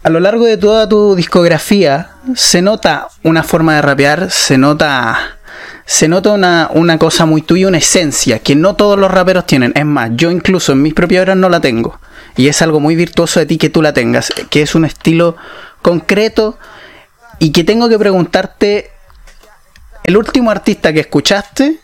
[0.02, 5.36] a lo largo de toda tu discografía se nota una forma de rapear, se nota
[5.84, 9.72] se nota una, una cosa muy tuya, una esencia que no todos los raperos tienen.
[9.74, 11.98] Es más, yo incluso en mis propias obras no la tengo.
[12.36, 15.36] Y es algo muy virtuoso de ti que tú la tengas, que es un estilo
[15.82, 16.58] concreto
[17.40, 18.92] y que tengo que preguntarte
[20.04, 21.80] el último artista que escuchaste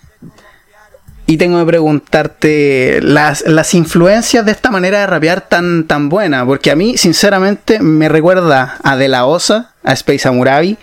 [1.27, 6.47] y tengo que preguntarte las, las influencias de esta manera de rapear tan, tan buena.
[6.47, 10.79] Porque a mí, sinceramente, me recuerda a De La Osa, a Space Amurabi.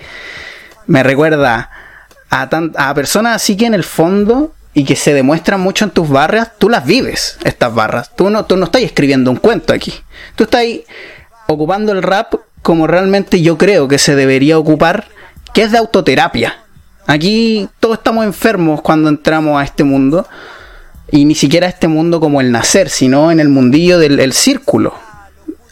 [0.86, 1.70] Me recuerda
[2.30, 5.92] a, tan, a personas así que en el fondo y que se demuestran mucho en
[5.92, 8.14] tus barras, tú las vives, estas barras.
[8.16, 9.94] Tú no, tú no estás escribiendo un cuento aquí.
[10.36, 10.66] Tú estás
[11.48, 15.06] ocupando el rap como realmente yo creo que se debería ocupar,
[15.54, 16.63] que es de autoterapia.
[17.06, 20.28] Aquí todos estamos enfermos cuando entramos a este mundo.
[21.12, 24.34] Y ni siquiera a este mundo como el nacer, sino en el mundillo del el
[24.34, 24.96] círculo.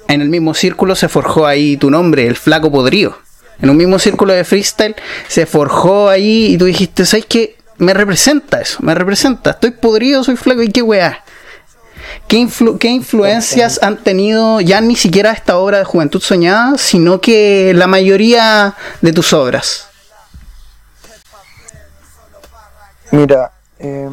[0.07, 3.17] En el mismo círculo se forjó ahí tu nombre, el flaco podrido.
[3.61, 4.95] En un mismo círculo de freestyle
[5.27, 7.55] se forjó ahí y tú dijiste, ¿sabes qué?
[7.77, 9.51] Me representa eso, me representa.
[9.51, 11.23] Estoy podrido, soy flaco y qué weá.
[12.27, 17.21] ¿Qué, influ ¿Qué, influencias han tenido ya ni siquiera esta obra de Juventud Soñada, sino
[17.21, 19.90] que la mayoría de tus obras?
[23.11, 24.09] Mira, eh,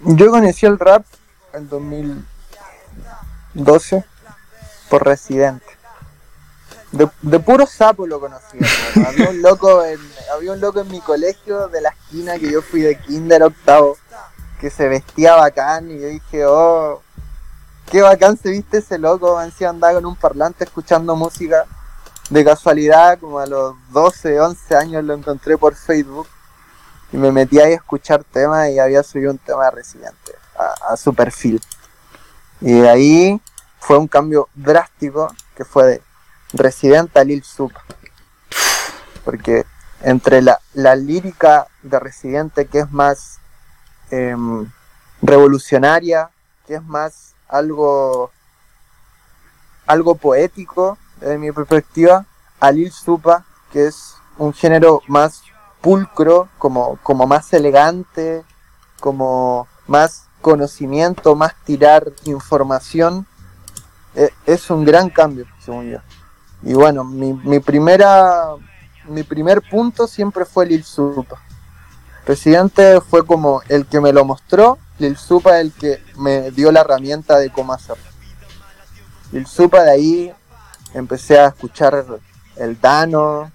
[0.00, 1.04] yo conocí el rap
[1.52, 4.04] en 2012
[4.90, 5.64] por Residente.
[6.90, 8.58] De, de puro sapo lo conocí.
[9.06, 10.00] Había un, loco en,
[10.34, 13.96] había un loco en mi colegio de la esquina que yo fui de kinder octavo
[14.60, 17.00] que se vestía bacán y yo dije, oh,
[17.90, 19.40] qué bacán se viste ese loco.
[19.40, 21.64] Encima andaba con un parlante escuchando música.
[22.28, 26.26] De casualidad, como a los 12, 11 años lo encontré por Facebook
[27.12, 30.32] y me metí ahí a escuchar temas y había subido un tema de Residente
[30.88, 31.60] a, su perfil.
[32.60, 33.40] Y de ahí
[33.78, 36.02] fue un cambio drástico que fue de
[36.54, 37.72] Residente a Lil Sup.
[39.24, 39.66] Porque
[40.00, 43.38] entre la, la lírica de Residente, que es más
[44.10, 44.70] em,
[45.20, 46.30] revolucionaria,
[46.66, 48.30] que es más algo,
[49.86, 52.24] algo poético desde mi perspectiva,
[52.58, 55.42] a Lil Supa, que es un género más
[55.82, 58.44] pulcro, como, como más elegante,
[59.00, 63.26] como más conocimiento, más tirar información,
[64.14, 65.98] eh, es un gran cambio, según yo.
[66.62, 68.56] Y bueno, mi, mi primera
[69.08, 71.40] mi primer punto siempre fue Lil Supa.
[72.24, 76.80] Residente fue como el que me lo mostró, Lil Supa el que me dio la
[76.80, 78.04] herramienta de cómo hacerlo.
[79.32, 80.34] Lil Supa de ahí
[80.94, 82.04] empecé a escuchar
[82.56, 83.50] el Dano,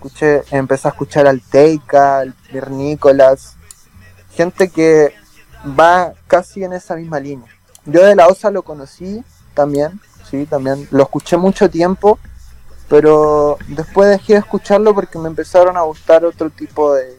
[0.00, 2.34] escuché, empecé a escuchar al Teika, al
[4.32, 5.12] gente que
[5.78, 7.48] va casi en esa misma línea.
[7.84, 12.18] Yo de la OSA lo conocí también, sí, también lo escuché mucho tiempo,
[12.88, 17.18] pero después dejé de escucharlo porque me empezaron a gustar otro tipo de,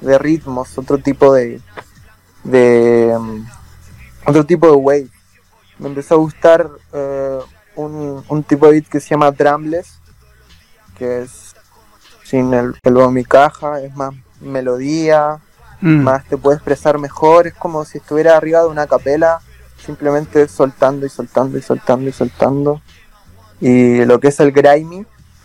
[0.00, 1.60] de ritmos, otro tipo de,
[2.44, 3.46] de um,
[4.26, 5.10] otro tipo de wave.
[5.78, 6.70] Me empezó a gustar
[7.74, 10.00] un, un tipo de beat que se llama drumless,
[10.96, 11.45] que es
[12.28, 15.40] sin el, el y caja, es más melodía,
[15.80, 16.02] Mm.
[16.02, 19.40] más te puede expresar mejor, es como si estuviera arriba de una capela,
[19.84, 22.80] simplemente soltando y soltando y soltando y soltando.
[23.60, 25.04] Y lo que es el grimy,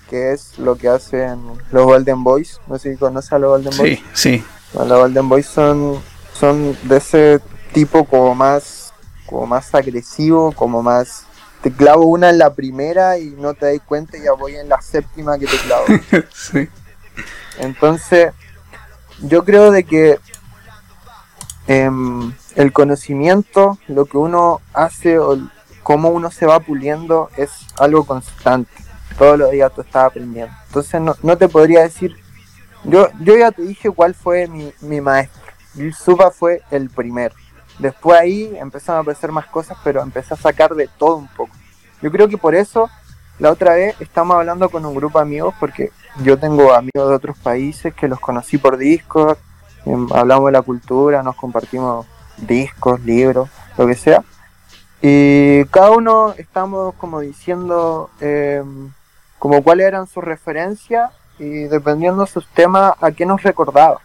[0.10, 1.40] que es lo que hacen
[1.72, 4.00] los Golden Boys, no sé si conoces a los Golden Boys.
[4.14, 4.46] Sí, sí.
[4.74, 6.02] Bueno, los Golden Boys son,
[6.34, 7.40] son de ese
[7.74, 8.94] tipo como más,
[9.26, 11.26] como más agresivo, como más...
[11.62, 14.68] Te clavo una en la primera y no te das cuenta y ya voy en
[14.70, 15.86] la séptima que te clavo.
[16.34, 16.68] sí.
[17.60, 18.34] Entonces,
[19.20, 20.20] yo creo de que
[21.68, 25.38] em, el conocimiento, lo que uno hace o
[25.84, 28.72] cómo uno se va puliendo es algo constante.
[29.18, 30.54] Todos los días tú estás aprendiendo.
[30.68, 32.16] Entonces no, no te podría decir,
[32.84, 35.42] yo, yo ya te dije cuál fue mi, mi maestro.
[35.98, 37.36] Supa fue el primero.
[37.82, 41.52] Después ahí empezaron a aparecer más cosas, pero empecé a sacar de todo un poco.
[42.00, 42.92] Yo creo que por eso
[43.40, 45.92] la otra vez estamos hablando con un grupo de amigos, porque
[46.24, 49.36] yo tengo amigos de otros países que los conocí por discos,
[49.86, 52.06] em, hablamos de la cultura, nos compartimos
[52.38, 54.24] discos, libros, lo que sea.
[55.02, 58.92] Y cada uno estamos como diciendo em,
[59.40, 64.02] como cuáles eran sus referencias y dependiendo de sus temas a qué nos recordaba.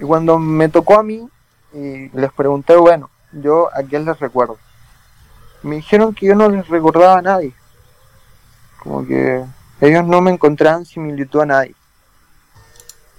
[0.00, 1.28] Y cuando me tocó a mí
[1.72, 4.58] y les pregunté, bueno, yo a quién les recuerdo.
[5.62, 7.52] Me dijeron que yo no les recordaba a nadie.
[8.82, 9.44] Como que
[9.80, 11.74] ellos no me encontraban similitud a nadie.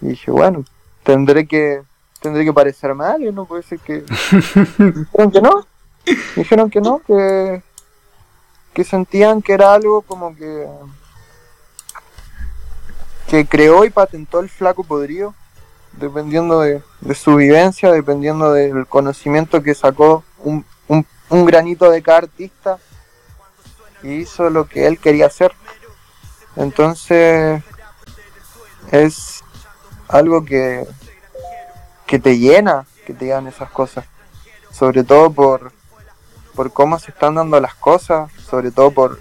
[0.01, 0.63] Y dije, bueno,
[1.03, 1.83] tendré que
[2.21, 4.03] tendré que parecer mal, no puede ser que...
[4.77, 5.67] dijeron que no.
[6.35, 7.63] dijeron que no, que,
[8.73, 10.67] que sentían que era algo como que
[13.29, 15.35] que creó y patentó el flaco podrido,
[15.93, 16.81] dependiendo de,
[17.15, 20.65] su vivencia, dependiendo del conocimiento que sacó un,
[21.29, 22.77] un granito de cada artista
[24.03, 25.53] y hizo lo que él quería hacer.
[26.55, 27.63] Entonces
[28.91, 29.43] es
[30.07, 30.85] algo que,
[32.05, 34.05] que te llena, que te digan esas cosas.
[34.71, 35.71] Sobre todo por,
[36.55, 39.19] por cómo se están dando las cosas, sobre todo por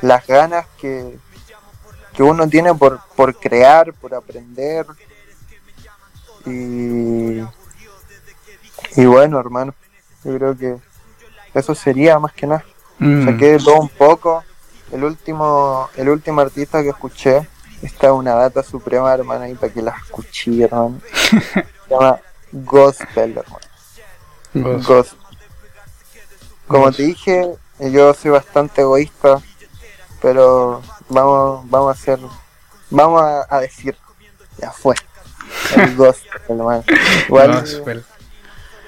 [0.00, 1.18] las ganas que,
[2.14, 4.86] que uno tiene por, por crear, por aprender.
[6.46, 7.40] Y,
[8.96, 9.74] y bueno, hermano,
[10.24, 10.76] yo creo que
[11.54, 12.64] eso sería más que nada.
[12.98, 13.24] Mm.
[13.26, 14.44] Saqué todo un poco.
[14.90, 17.48] El último, el último artista que escuché,
[17.82, 21.00] está una data suprema, hermana, y para que la escuché, hermano.
[21.52, 22.20] Se llama
[22.52, 24.82] Gospel, hermano.
[24.86, 25.18] Gospel.
[26.66, 29.42] Como te dije, yo soy bastante egoísta,
[30.20, 32.18] pero vamos, vamos a hacer,
[32.88, 33.96] vamos a, decir,
[34.58, 34.94] ya fue.
[35.76, 36.84] El Gospel, hermano.
[37.28, 37.64] Igual,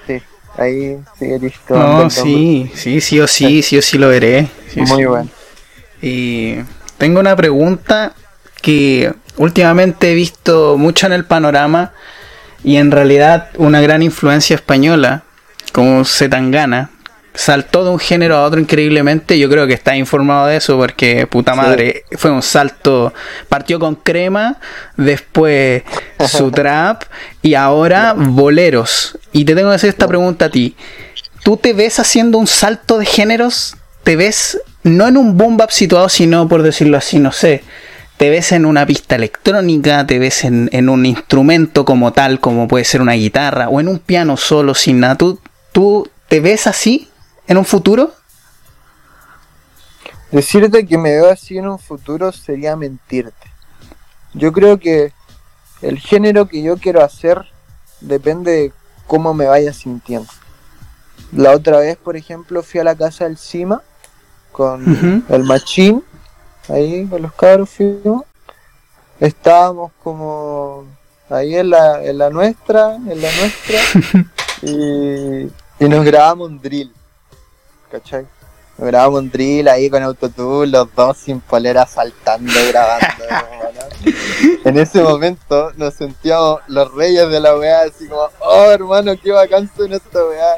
[0.07, 0.21] Sí,
[0.57, 1.75] ahí sigue listo.
[1.75, 4.49] No, sí, sí, sí o sí, sí o sí lo veré.
[4.75, 5.29] Muy bueno.
[6.01, 6.55] Y
[6.97, 8.13] tengo una pregunta
[8.61, 11.93] que últimamente he visto mucho en el panorama
[12.63, 15.23] y en realidad una gran influencia española,
[15.71, 16.89] como Zetangana,
[17.35, 19.37] saltó de un género a otro increíblemente.
[19.37, 23.13] Yo creo que está informado de eso porque puta madre, fue un salto.
[23.49, 24.57] Partió con crema,
[24.97, 25.83] después
[26.27, 27.03] su trap
[27.41, 29.17] y ahora boleros.
[29.31, 30.75] Y te tengo que hacer esta pregunta a ti.
[31.43, 33.75] ¿Tú te ves haciendo un salto de géneros?
[34.03, 37.63] ¿Te ves no en un boom bap situado, sino por decirlo así, no sé?
[38.17, 42.85] te ves en una pista electrónica, te ves en, un instrumento como tal, como puede
[42.85, 45.15] ser una guitarra, o en un piano solo, sin nada.
[45.15, 45.39] ¿Tú,
[45.73, 47.09] ¿Tú te ves así
[47.47, 48.11] en un futuro?
[50.31, 53.51] Decirte que me veo así en un futuro sería mentirte.
[54.33, 55.13] Yo creo que
[55.81, 57.45] el género que yo quiero hacer
[58.01, 58.73] depende de
[59.07, 60.27] cómo me vaya sintiendo.
[61.31, 63.81] La otra vez, por ejemplo, fui a la casa del Cima
[64.51, 66.03] con el Machín
[66.69, 68.23] ahí con los cabros fuimos.
[69.19, 70.85] Estábamos como
[71.29, 73.79] ahí en la, en la nuestra, en la nuestra,
[74.61, 76.91] y, y nos grabamos un drill,
[77.91, 78.25] ¿cachai?
[78.77, 83.23] Grabamos un drill ahí con autotune, los dos sin polera saltando, grabando.
[84.65, 89.31] en ese momento nos sentíamos los reyes de la weá, así como, oh hermano, qué
[89.31, 90.55] bacán en esta weá.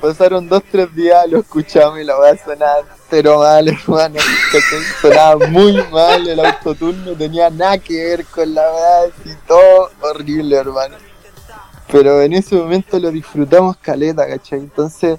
[0.00, 4.20] Pasaron dos, tres días, lo escuchamos y la weá sonaba pero mal, hermano.
[5.00, 9.90] Sonaba muy mal el autotune, no tenía nada que ver con la verdad, y todo
[10.00, 10.96] horrible, hermano.
[11.90, 14.58] Pero en ese momento lo disfrutamos caleta, ¿cachai?
[14.58, 15.18] Entonces,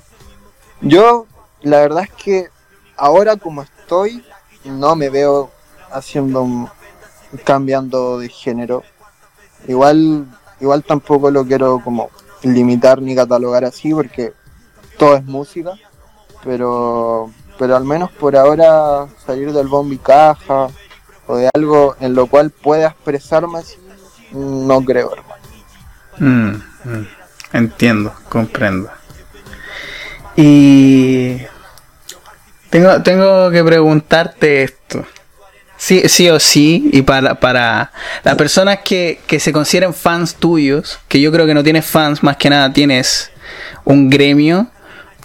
[0.81, 1.25] yo,
[1.67, 2.49] la verdad es que
[2.95, 4.23] ahora como estoy,
[4.65, 5.51] no me veo
[5.91, 6.69] haciendo
[7.43, 8.83] cambiando de género.
[9.67, 10.25] Igual,
[10.59, 12.09] igual tampoco lo quiero como
[12.43, 14.33] limitar ni catalogar así porque
[14.97, 15.73] todo es música,
[16.43, 20.67] pero pero al menos por ahora salir del bombi caja
[21.25, 23.61] o de algo en lo cual pueda expresarme
[24.31, 25.37] no creo, hermano.
[26.19, 27.07] Mm, mm.
[27.53, 28.89] entiendo, comprendo.
[30.35, 31.37] Y
[32.69, 35.05] tengo, tengo que preguntarte esto.
[35.77, 37.91] Sí, sí o sí, y para, para
[38.23, 42.23] las personas que, que se consideren fans tuyos, que yo creo que no tienes fans,
[42.23, 43.31] más que nada tienes
[43.85, 44.71] un gremio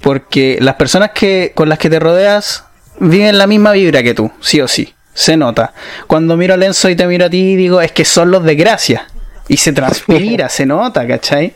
[0.02, 2.64] porque las personas que con las que te rodeas
[2.98, 4.94] viven la misma vibra que tú, sí o sí.
[5.14, 5.72] Se nota.
[6.06, 8.54] Cuando miro a Lenzo y te miro a ti, digo, es que son los de
[8.54, 9.06] gracia.
[9.48, 11.54] Y se transpira, se nota, ¿cachai?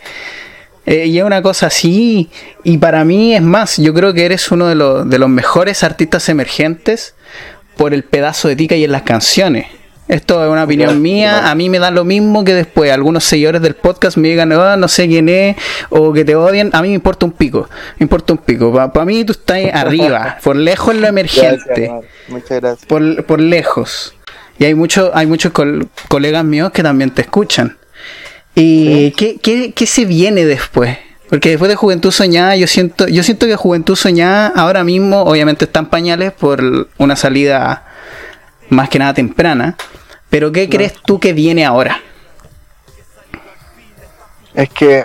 [0.86, 2.30] Eh, y es una cosa así.
[2.64, 5.82] Y para mí es más, yo creo que eres uno de los, de los mejores
[5.82, 7.14] artistas emergentes
[7.76, 9.66] por el pedazo de ti que hay en las canciones.
[10.08, 11.50] Esto es una opinión mía.
[11.50, 14.76] A mí me da lo mismo que después algunos seguidores del podcast me digan, "Ah,
[14.76, 15.56] no sé quién es,
[15.90, 16.70] o que te odien.
[16.74, 17.68] A mí me importa un pico.
[17.98, 18.72] Me importa un pico.
[18.72, 20.38] Para mí tú estás arriba.
[20.44, 21.58] Por lejos en lo emergente.
[21.66, 22.04] Gracias.
[22.28, 22.86] Muchas gracias.
[22.86, 24.14] por, por lejos.
[24.60, 27.76] Y hay, mucho, hay muchos col- colegas míos que también te escuchan.
[28.58, 30.96] ¿Y ¿qué, qué, qué se viene después?
[31.28, 35.66] Porque después de Juventud Soñada, yo siento, yo siento que Juventud Soñada ahora mismo, obviamente
[35.66, 37.84] está en pañales por una salida
[38.70, 39.76] más que nada temprana.
[40.30, 42.00] Pero ¿qué crees tú que viene ahora?
[44.54, 45.04] Es que,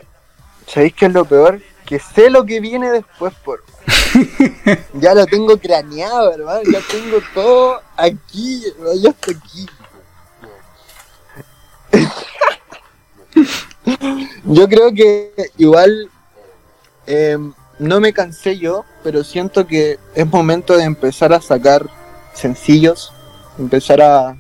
[0.66, 1.62] ¿sabéis qué es lo peor?
[1.86, 3.66] Que sé lo que viene después, por.
[4.94, 6.62] ya lo tengo craneado, hermano.
[6.72, 9.68] Ya tengo todo aquí, hermano, ya está aquí.
[14.46, 16.10] yo creo que igual
[17.08, 17.38] eh,
[17.80, 21.88] no me cansé yo, pero siento que es momento de empezar a sacar
[22.34, 23.12] sencillos,
[23.58, 24.38] empezar a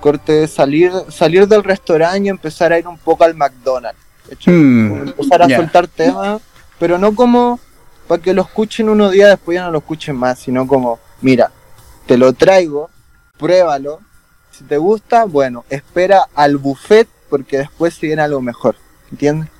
[0.00, 3.98] corte salir salir del restaurante y empezar a ir un poco al McDonald's.
[4.44, 6.40] Hmm, empezar a soltar temas,
[6.78, 7.60] pero no como
[8.06, 11.50] para que lo escuchen unos días después ya no lo escuchen más, sino como, mira,
[12.06, 12.90] te lo traigo,
[13.38, 14.00] pruébalo,
[14.50, 18.76] si te gusta, bueno, espera al buffet porque después se viene algo mejor,
[19.10, 19.50] ¿entiendes?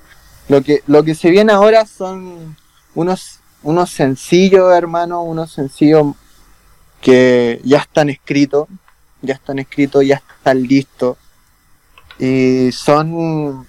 [0.46, 2.56] Lo que, lo que se viene ahora son
[2.94, 6.14] unos, unos sencillos, hermano, unos sencillos
[7.00, 8.68] que ya están escritos,
[9.22, 11.16] ya están escritos, ya están listos,
[12.16, 13.66] y son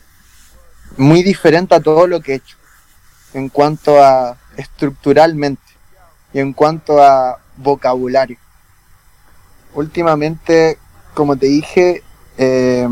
[0.97, 2.58] muy diferente a todo lo que he hecho
[3.34, 5.64] en cuanto a estructuralmente
[6.32, 8.38] y en cuanto a vocabulario.
[9.74, 10.78] Últimamente,
[11.16, 12.03] como te dije,
[12.38, 12.88] eh,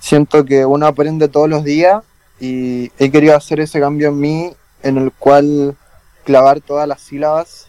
[0.00, 2.02] siento que uno aprende todos los días
[2.38, 5.76] y he querido hacer ese cambio en mí en el cual
[6.24, 7.68] clavar todas las sílabas,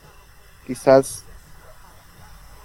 [0.65, 1.23] quizás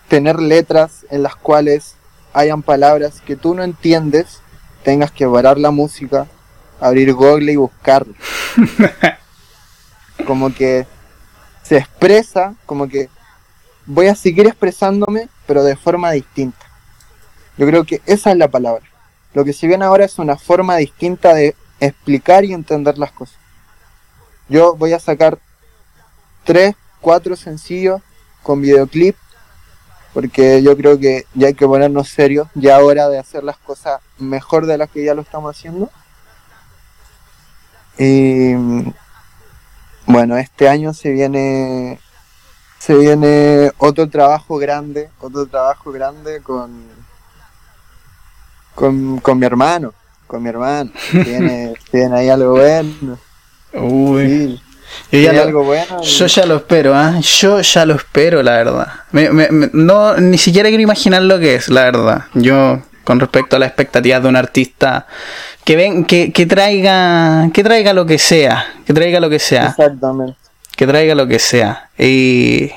[0.08, 1.94] tener letras en las cuales
[2.32, 4.40] hayan palabras que tú no entiendes
[4.82, 6.26] tengas que parar la música,
[6.80, 8.14] abrir Google y buscarlo.
[10.26, 10.86] como que
[11.62, 13.08] se expresa, como que
[13.86, 16.66] voy a seguir expresándome, pero de forma distinta.
[17.56, 18.84] Yo creo que esa es la palabra.
[19.34, 23.36] Lo que se viene ahora es una forma distinta de explicar y entender las cosas.
[24.48, 25.38] Yo voy a sacar
[26.44, 28.02] tres, cuatro sencillos
[28.42, 29.16] con videoclip,
[30.12, 34.00] porque yo creo que ya hay que ponernos serios, ya hora de hacer las cosas
[34.18, 35.90] mejor de las que ya lo estamos haciendo.
[37.98, 38.54] Y
[40.06, 41.98] bueno, este año se viene
[42.78, 47.01] se viene otro trabajo grande, otro trabajo grande con
[48.74, 49.92] con, con mi hermano,
[50.26, 50.90] con mi hermano.
[51.10, 53.18] Tiene, tiene ahí algo bueno.
[53.74, 54.60] Uy.
[55.10, 55.96] Yo ya lo- algo bueno.
[56.02, 57.18] y- Yo ya lo espero, ¿ah?
[57.20, 58.88] Yo ya lo espero, la verdad.
[59.12, 62.24] Me- me- me- no, ni siquiera quiero imaginar lo que es, la verdad.
[62.34, 65.06] Yo, con respecto a las expectativas de un artista,
[65.64, 69.68] que ven, que, que traiga, que traiga lo que sea, que traiga lo que sea,
[69.68, 70.36] Exactamente.
[70.76, 71.88] que traiga lo que sea.
[71.98, 72.70] Y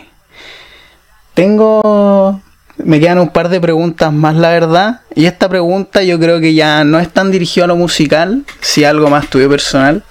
[1.33, 2.41] tengo,
[2.77, 5.01] me quedan un par de preguntas más, la verdad.
[5.15, 8.83] Y esta pregunta yo creo que ya no es tan dirigida a lo musical, si
[8.83, 10.03] algo más tuyo personal.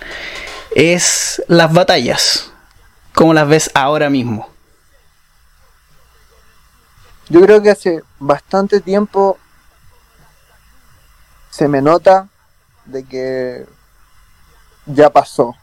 [0.74, 2.50] Es las batallas.
[3.12, 4.48] ¿Cómo las ves ahora mismo?
[7.28, 9.38] Yo creo que hace bastante tiempo
[11.50, 12.28] se me nota
[12.84, 13.66] de que
[14.86, 15.54] ya pasó.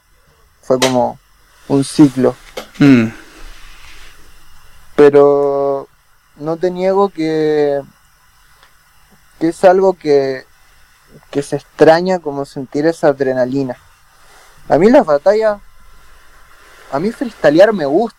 [0.62, 1.20] Fue como
[1.68, 2.36] un ciclo.
[2.80, 3.08] Mm,
[4.96, 5.88] Pero
[6.42, 7.82] no te niego que,
[9.40, 10.46] que es algo que,
[11.30, 13.78] que se extraña como sentir esa adrenalina.
[14.68, 15.60] A mí las batallas,
[16.92, 18.18] a mí freestylear me gusta.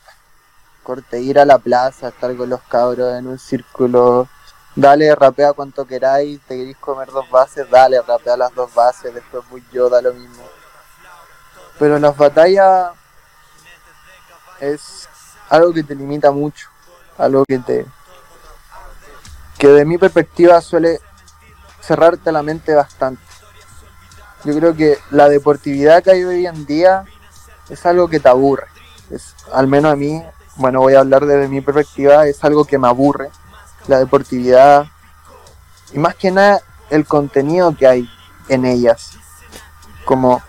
[0.83, 4.29] Corte, ir a la plaza, estar con los cabros en un círculo,
[4.75, 9.45] dale, rapea cuanto queráis, te queréis comer dos bases, dale, rapea las dos bases, después
[9.49, 10.43] voy yo, da lo mismo.
[11.79, 12.91] Pero las batallas
[14.59, 15.09] es
[15.49, 16.69] algo que te limita mucho,
[17.17, 17.87] algo que te
[19.63, 20.99] que de mi perspectiva suele
[21.81, 23.23] cerrarte la mente bastante.
[24.43, 27.05] Yo creo que la deportividad que hay hoy en día
[27.69, 28.67] es algo que te aburre.
[29.09, 30.21] Es, al menos a mí,
[30.57, 33.31] bueno, voy a hablar desde mi perspectiva, es algo que me aburre.
[33.87, 34.87] La deportividad
[35.93, 36.61] y más que nada
[36.91, 38.11] el contenido que hay
[38.49, 39.13] en ellas.
[40.05, 40.43] Como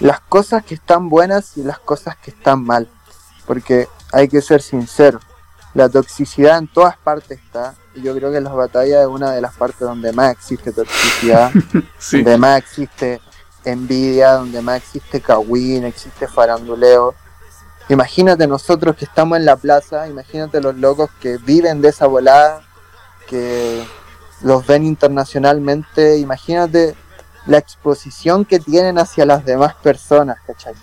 [0.00, 2.88] las cosas que están buenas y las cosas que están mal.
[3.46, 5.20] Porque hay que ser sincero.
[5.74, 7.74] La toxicidad en todas partes está.
[7.94, 11.50] Y yo creo que las batallas es una de las partes donde más existe toxicidad.
[11.98, 12.18] sí.
[12.18, 13.20] donde más existe
[13.64, 17.14] envidia, donde más existe cagüín, existe faranduleo.
[17.88, 22.62] Imagínate nosotros que estamos en la plaza, imagínate los locos que viven de esa volada,
[23.28, 23.84] que
[24.42, 26.96] los ven internacionalmente, imagínate
[27.46, 30.74] la exposición que tienen hacia las demás personas, ¿cachai?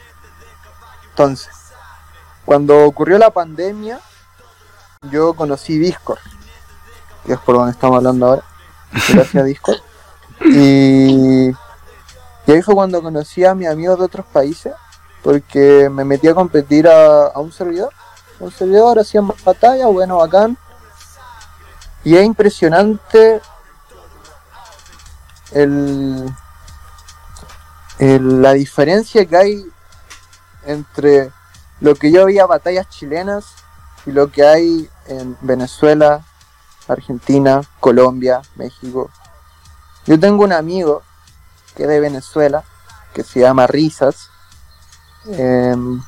[1.10, 1.54] Entonces,
[2.46, 4.00] cuando ocurrió la pandemia,
[5.08, 6.20] yo conocí Discord,
[7.26, 8.44] que es por donde estamos hablando ahora,
[8.92, 9.78] gracias a Discord.
[10.42, 14.74] Y, y ahí fue cuando conocí a mis amigos de otros países,
[15.24, 17.94] porque me metí a competir a, un servidor.
[18.42, 20.58] Un servidor, hacían batalla, bueno, bacán.
[22.04, 23.42] Y es impresionante
[25.52, 26.26] el,
[28.00, 29.66] el- la diferencia que hay
[30.66, 31.32] entre
[31.80, 33.46] lo que yo veía batallas chilenas
[34.10, 36.26] y lo que hay en Venezuela,
[36.88, 39.12] Argentina, Colombia, México.
[40.08, 41.04] Yo tengo un amigo
[41.76, 42.64] que es de Venezuela,
[43.14, 44.30] que se llama Risas.
[45.28, 46.02] em,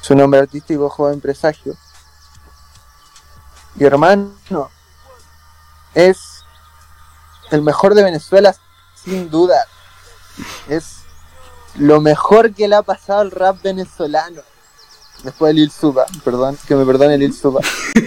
[0.00, 1.76] su nombre artístico Joven Presagio.
[3.76, 4.32] Y hermano,
[5.94, 6.42] es
[7.50, 8.56] el mejor de Venezuela
[8.94, 9.66] sin duda.
[10.68, 11.02] Es
[11.76, 14.42] lo mejor que le ha pasado al rap venezolano.
[15.22, 17.60] Después de Lil Suba, perdón, que me perdone Lil Suba.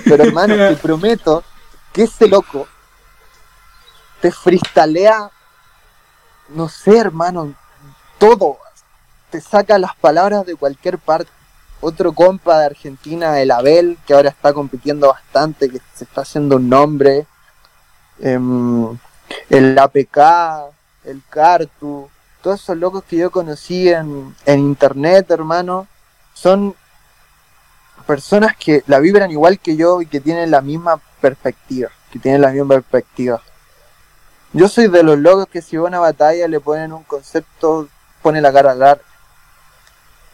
[0.05, 1.43] Pero hermano, te prometo
[1.91, 2.67] que ese loco
[4.21, 5.31] te fristalea,
[6.49, 7.53] no sé, hermano,
[8.17, 8.57] todo.
[9.29, 11.31] Te saca las palabras de cualquier parte.
[11.81, 16.57] Otro compa de Argentina, el Abel, que ahora está compitiendo bastante, que se está haciendo
[16.57, 17.25] un nombre.
[18.19, 18.97] Em,
[19.49, 20.17] el APK,
[21.05, 22.09] el Cartu,
[22.41, 25.87] todos esos locos que yo conocí en, en internet, hermano,
[26.33, 26.75] son
[28.05, 32.41] personas que la vibran igual que yo y que tienen la misma perspectiva, que tienen
[32.41, 33.41] la misma perspectiva.
[34.53, 37.87] Yo soy de los locos que si va a una batalla le ponen un concepto,
[38.21, 39.03] pone la cara larga.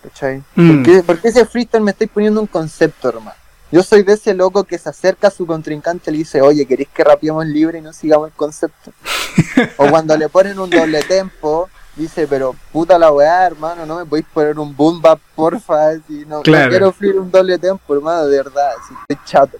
[0.03, 0.43] ¿Cachai?
[0.55, 0.70] Mm.
[0.70, 3.36] ¿Por, qué, por qué ese freestyle me estáis poniendo un concepto, hermano?
[3.72, 6.66] Yo soy de ese loco que se acerca a su contrincante y le dice, oye,
[6.66, 8.93] ¿queréis que rapiemos libre y no sigamos el concepto?
[9.78, 14.05] o cuando le ponen un doble tempo, dice, pero puta la weá, hermano, no me
[14.05, 18.25] podéis poner un boom bap, porfa, si no, no quiero fluir un doble tempo, hermano,
[18.25, 19.57] de verdad, si estoy chato.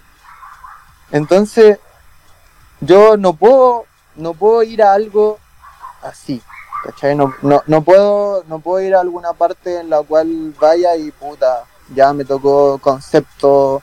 [1.12, 1.80] Entonces,
[2.82, 5.40] yo no puedo, no puedo ir a algo
[6.02, 6.42] así,
[6.84, 7.16] ¿cachai?
[7.16, 11.12] No, no, no puedo, no puedo ir a alguna parte en la cual vaya y
[11.12, 11.64] puta,
[11.94, 13.82] ya me tocó concepto,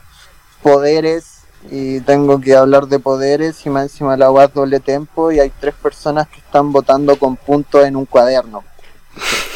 [0.61, 5.39] poderes, y tengo que hablar de poderes y más encima la es doble tempo y
[5.39, 8.63] hay tres personas que están votando con puntos en un cuaderno.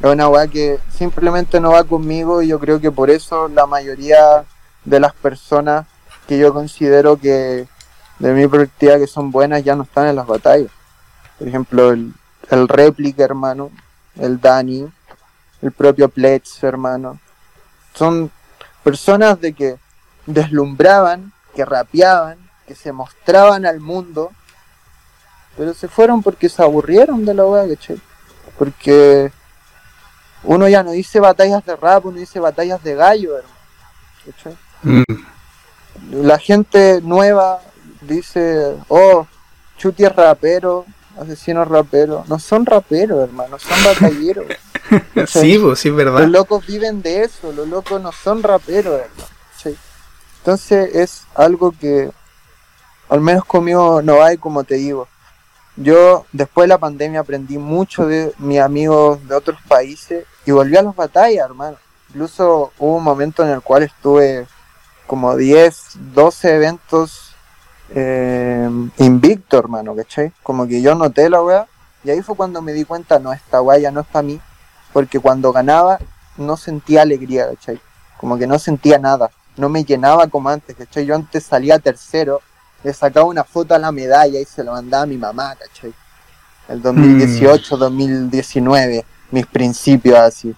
[0.00, 3.66] Es una weá que simplemente no va conmigo y yo creo que por eso la
[3.66, 4.44] mayoría
[4.84, 5.88] de las personas
[6.28, 7.66] que yo considero que
[8.20, 10.70] de mi perspectiva que son buenas ya no están en las batallas.
[11.36, 12.12] Por ejemplo, el,
[12.50, 13.72] el réplica, hermano,
[14.16, 14.88] el Dani,
[15.62, 17.18] el propio Pletz, hermano.
[17.94, 18.30] Son
[18.84, 19.78] personas de que
[20.26, 22.38] deslumbraban, que rapeaban,
[22.68, 24.30] que se mostraban al mundo,
[25.56, 28.00] pero se fueron porque se aburrieron de la weá, ¿cachai?
[28.56, 29.32] Porque
[30.44, 33.56] uno ya no dice batallas de rap, uno dice batallas de gallo, hermano.
[34.24, 34.56] ¿cachai?
[34.84, 36.22] Mm.
[36.24, 37.60] La gente nueva
[38.02, 39.26] dice, oh,
[39.78, 40.86] Chuti es rapero,
[41.20, 42.24] asesino es rapero.
[42.28, 44.46] No son raperos, hermano, son batalleros.
[45.26, 46.28] Sí, pues sí, es Los verdad.
[46.28, 49.37] locos viven de eso, los locos no son raperos, hermano.
[50.48, 52.10] Entonces es algo que
[53.10, 55.06] al menos conmigo no hay, como te digo.
[55.76, 60.74] Yo después de la pandemia aprendí mucho de mis amigos de otros países y volví
[60.78, 61.76] a las batallas, hermano.
[62.08, 64.46] Incluso hubo un momento en el cual estuve
[65.06, 67.34] como 10, 12 eventos
[67.90, 70.32] eh, invicto, hermano, ¿cachai?
[70.42, 71.66] Como que yo noté la weá
[72.04, 74.40] y ahí fue cuando me di cuenta, no, esta weá ya no es para mí,
[74.94, 75.98] porque cuando ganaba
[76.38, 77.78] no sentía alegría, ¿cachai?
[78.16, 81.04] Como que no sentía nada, no me llenaba como antes, ¿cachai?
[81.04, 82.40] Yo antes salía tercero,
[82.82, 85.92] le sacaba una foto a la medalla y se lo mandaba a mi mamá, ¿cachai?
[86.68, 90.54] El 2018, 2019, mis principios así.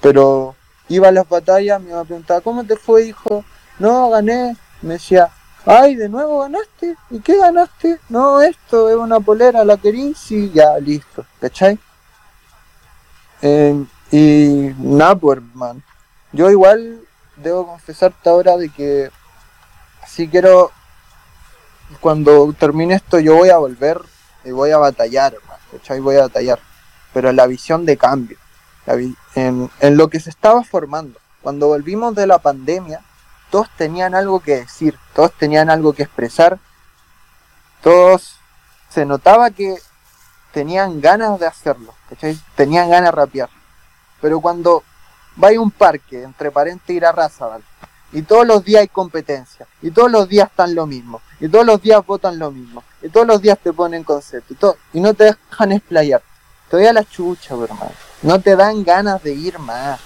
[0.00, 0.54] Pero
[0.88, 3.44] iba a las batallas, mi mamá preguntaba, ¿cómo te fue, hijo?
[3.78, 4.56] No, gané.
[4.82, 5.30] Me decía,
[5.64, 6.96] ay, de nuevo ganaste.
[7.10, 8.00] ¿Y qué ganaste?
[8.08, 11.78] No, esto es una polera, la querís, sí, ya, listo, ¿cachai?
[13.42, 15.82] Eh, y nada, pues, hermano.
[16.32, 17.05] Yo igual
[17.36, 19.10] debo confesarte ahora de que
[20.06, 20.70] si quiero,
[22.00, 24.00] cuando termine esto, yo voy a volver
[24.44, 25.34] y voy a batallar,
[25.70, 26.00] ¿cachai?
[26.00, 26.60] Voy a batallar.
[27.12, 28.38] Pero la visión de cambio,
[29.34, 31.18] en, lo que se estaba formando.
[31.42, 33.00] Cuando volvimos de la pandemia,
[33.50, 36.58] todos tenían algo que decir, todos tenían algo que expresar,
[37.82, 38.36] todos
[38.88, 39.76] se notaba que
[40.52, 41.94] tenían ganas de hacerlo.
[42.54, 43.50] Tenían ganas de rapear.
[44.20, 44.82] Pero cuando
[45.42, 47.62] va a un parque, entre paréntesis ir a Razabal,
[48.12, 51.66] y todos los días hay competencia, y todos los días están lo mismo, y todos
[51.66, 55.00] los días votan lo mismo, y todos los días te ponen concepto, y, todo, y
[55.00, 56.22] no te dejan explayar.
[56.70, 57.92] Te doy a la chucha, hermano.
[58.22, 60.00] No te dan ganas de ir más.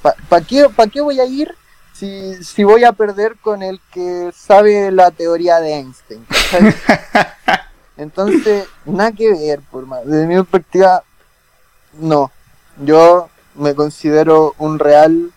[0.00, 1.54] ¿Para qué, pa qué voy a ir
[1.92, 6.26] si, si voy a perder con el que sabe la teoría de Einstein?
[7.98, 10.06] Entonces, nada que ver, por más.
[10.06, 11.04] Desde mi perspectiva,
[11.98, 12.32] no.
[12.78, 13.28] Yo
[13.60, 15.32] me considero un real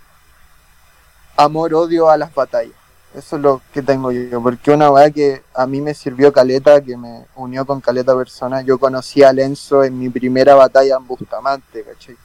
[1.38, 2.76] amor-odio a las batallas.
[3.16, 6.82] Eso es lo que tengo yo, porque una weá que a mí me sirvió caleta,
[6.82, 11.06] que me unió con caleta persona, yo conocí a Lenzo en mi primera batalla en
[11.06, 12.18] Bustamante, ¿cachai?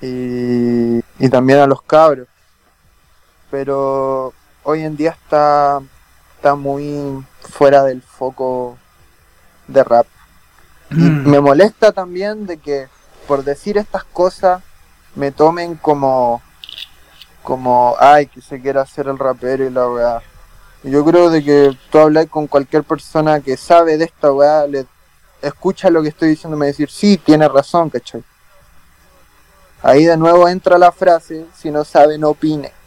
[0.00, 2.26] Y, y también a los cabros.
[3.50, 4.32] Pero
[4.64, 5.80] hoy en día está,
[6.36, 8.76] está muy fuera del foco
[9.68, 10.06] de rap.
[10.90, 11.28] Y Mm.
[11.30, 12.88] me molesta también de que
[13.28, 14.62] por decir estas cosas
[15.14, 16.42] me tomen como
[17.42, 20.22] como ay que se quiera hacer el rapero y la weá.
[20.82, 24.86] Yo creo de que tú hablas con cualquier persona que sabe de esta weá, le
[25.40, 28.22] escucha lo que estoy diciendo me decir, sí, tiene razón, ¿cachai?
[29.82, 32.72] Ahí de nuevo entra la frase, si no sabe, no opine.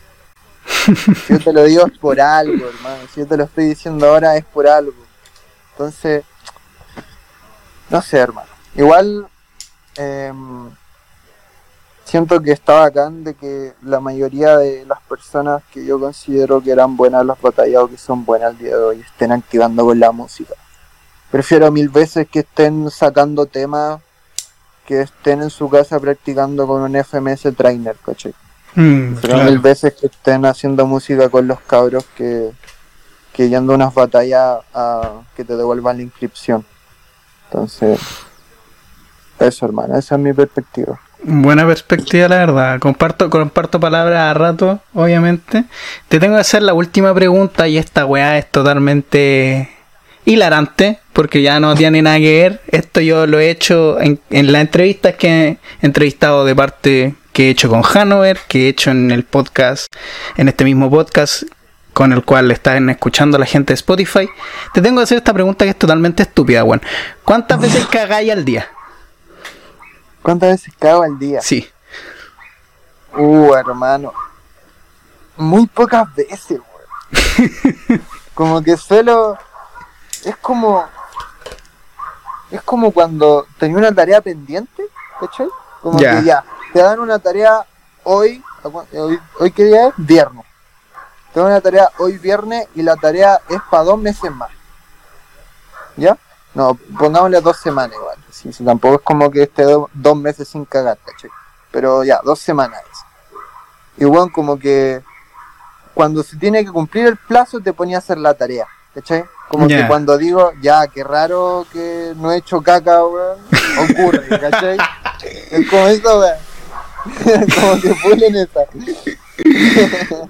[1.28, 3.04] Si yo te lo digo es por algo, hermano.
[3.14, 4.94] Si yo te lo estoy diciendo ahora es por algo.
[5.72, 6.24] Entonces,
[7.90, 8.50] no sé, hermano.
[8.76, 9.28] Igual,
[9.96, 10.72] em,
[12.08, 16.72] siento que está bacán de que la mayoría de las personas que yo considero que
[16.72, 19.86] eran buenas en las batallas o que son buenas al día de hoy estén activando
[19.86, 20.54] con la música.
[21.30, 24.00] Prefiero mil veces que estén sacando temas
[24.86, 28.34] que estén en su casa practicando con un FMS trainer, ¿cachai?
[28.76, 29.44] Mm, claro.
[29.44, 32.52] mil veces que estén haciendo música con los cabros que,
[33.34, 36.66] que yendo a unas batallas a que te devuelvan la inscripción.
[37.50, 38.00] Entonces,
[39.40, 41.02] eso hermano, esa es mi perspectiva.
[41.24, 42.80] Buena perspectiva, la verdad.
[42.80, 45.66] Comparto, comparto palabras a rato, obviamente.
[46.08, 49.70] Te tengo que hacer la última pregunta y esta weá es totalmente
[50.26, 52.62] hilarante, porque ya no tiene nada que ver.
[52.68, 57.48] Esto yo lo he hecho en, en las entrevistas que he entrevistado de parte que
[57.48, 59.88] he hecho con Hanover, que he hecho en el podcast,
[60.38, 61.44] en este mismo podcast
[61.94, 64.30] con el cual están escuchando la gente de Spotify.
[64.74, 66.82] Te tengo que hacer esta pregunta que es totalmente estúpida, weón.
[67.24, 68.68] ¿Cuántas veces cagáis al día?
[70.28, 71.42] ¿Cuántas veces cago al día?
[71.42, 71.72] Sí.
[73.16, 74.12] Uh, hermano.
[75.38, 78.02] Muy pocas veces, weón.
[78.34, 79.38] como que suelo.
[80.26, 80.86] Es como.
[82.52, 85.48] Es como cuando tenía una tarea pendiente, ¿cachai?
[85.82, 87.66] Como que ya, te dan una tarea
[88.04, 89.94] hoy, ¿a cuán- hoy, hoy qué día es?
[89.96, 90.46] Viernes.
[91.34, 94.52] Te dan una tarea hoy viernes y la tarea es para dos meses más.
[95.96, 96.18] ¿Ya?
[96.58, 98.18] No, pongámosle dos semanas igual.
[98.32, 101.30] Sí, sí, tampoco es como que esté do- dos meses sin cagar, ¿cachai?
[101.70, 102.82] Pero ya, dos semanas.
[103.96, 105.04] Y bueno, como que
[105.94, 109.24] cuando se tiene que cumplir el plazo te ponía a hacer la tarea, ¿cachai?
[109.50, 109.82] Como Ya.
[109.84, 113.38] que cuando digo, ya, qué raro que no he hecho caca, weón,
[113.92, 114.78] ocurre, ¿cachai?
[115.52, 116.38] es como eso, weón.
[117.56, 118.62] como que pulen esa.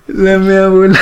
[0.07, 0.99] La mea bola.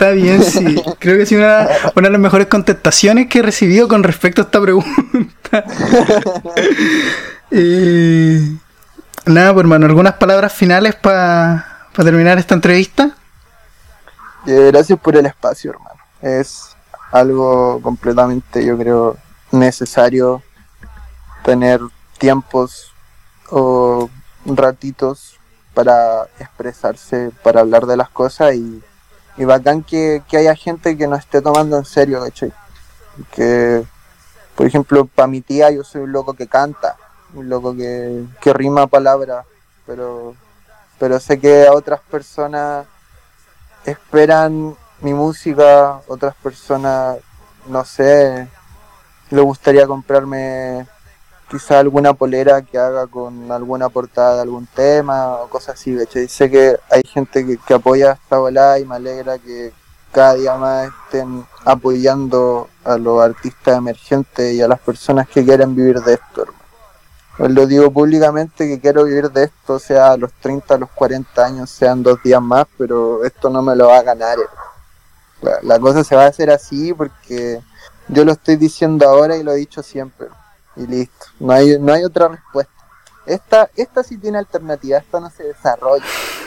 [0.00, 0.82] Está bien, sí.
[0.98, 4.44] Creo que sí, una, una de las mejores contestaciones que he recibido con respecto a
[4.46, 5.64] esta pregunta.
[7.50, 8.58] y
[9.26, 13.14] nada, pues hermano, algunas palabras finales para terminar esta entrevista.
[14.46, 16.00] Eh, gracias por el espacio, hermano.
[16.22, 16.74] Es
[17.12, 19.18] algo completamente, yo creo,
[19.52, 20.42] necesario
[21.44, 21.78] tener
[22.16, 22.90] tiempos
[23.50, 24.08] o
[24.46, 25.38] ratitos
[25.74, 28.82] para expresarse, para hablar de las cosas y,
[29.40, 32.52] y bacán que, que haya gente que nos esté tomando en serio, ¿cachai?
[33.32, 33.82] Que,
[34.54, 36.96] por ejemplo, para mi tía yo soy un loco que canta,
[37.32, 39.46] un loco que, que rima palabras,
[39.86, 40.34] pero,
[40.98, 42.86] pero sé que a otras personas
[43.86, 47.16] esperan mi música, otras personas,
[47.66, 48.46] no sé,
[49.30, 50.86] le gustaría comprarme
[51.50, 56.28] quizá alguna polera que haga con alguna portada de algún tema o cosas así, ¿cachai?
[56.28, 59.72] Sé que hay gente que, apoya esta volada y me alegra que
[60.12, 65.74] cada día más estén apoyando a los artistas emergentes y a las personas que quieren
[65.74, 66.46] vivir de esto,
[67.38, 71.44] lo digo públicamente que quiero vivir de esto, sea a los 30, a los 40
[71.44, 74.38] años, sean dos días más, pero esto no me lo va a ganar.
[75.62, 77.60] la cosa se va a hacer así porque
[78.08, 80.28] yo lo estoy diciendo ahora y lo he dicho siempre.
[80.76, 82.72] Y listo, no hay, no hay otra respuesta.
[83.26, 86.04] Esta, esta sí tiene alternativa, esta no se desarrolla.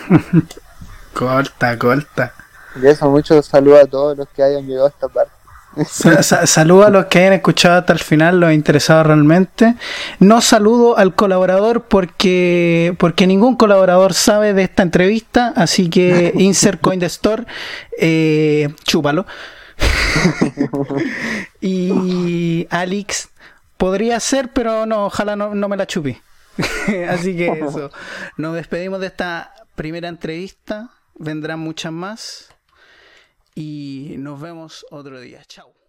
[1.14, 2.34] Corta, corta.
[2.82, 5.32] Y eso, muchos saludos a todos los que hayan llegado a esta parte.
[5.88, 9.76] Sa- sa- saludo a los que hayan escuchado hasta el final, los interesados realmente.
[10.20, 16.82] No saludo al colaborador porque, porque ningún colaborador sabe de esta entrevista, así que insert
[16.82, 17.46] coin the store,
[18.00, 19.26] eh, chúpalo.
[21.62, 23.30] y Alex
[23.84, 26.18] podría ser, pero no, ojalá no, no me la chupi.
[27.10, 27.92] Así que eso.
[28.38, 30.90] Nos despedimos de esta primera entrevista.
[31.16, 32.56] Vendrán muchas más.
[33.56, 35.44] Y nos vemos otro día.
[35.48, 35.83] Chao.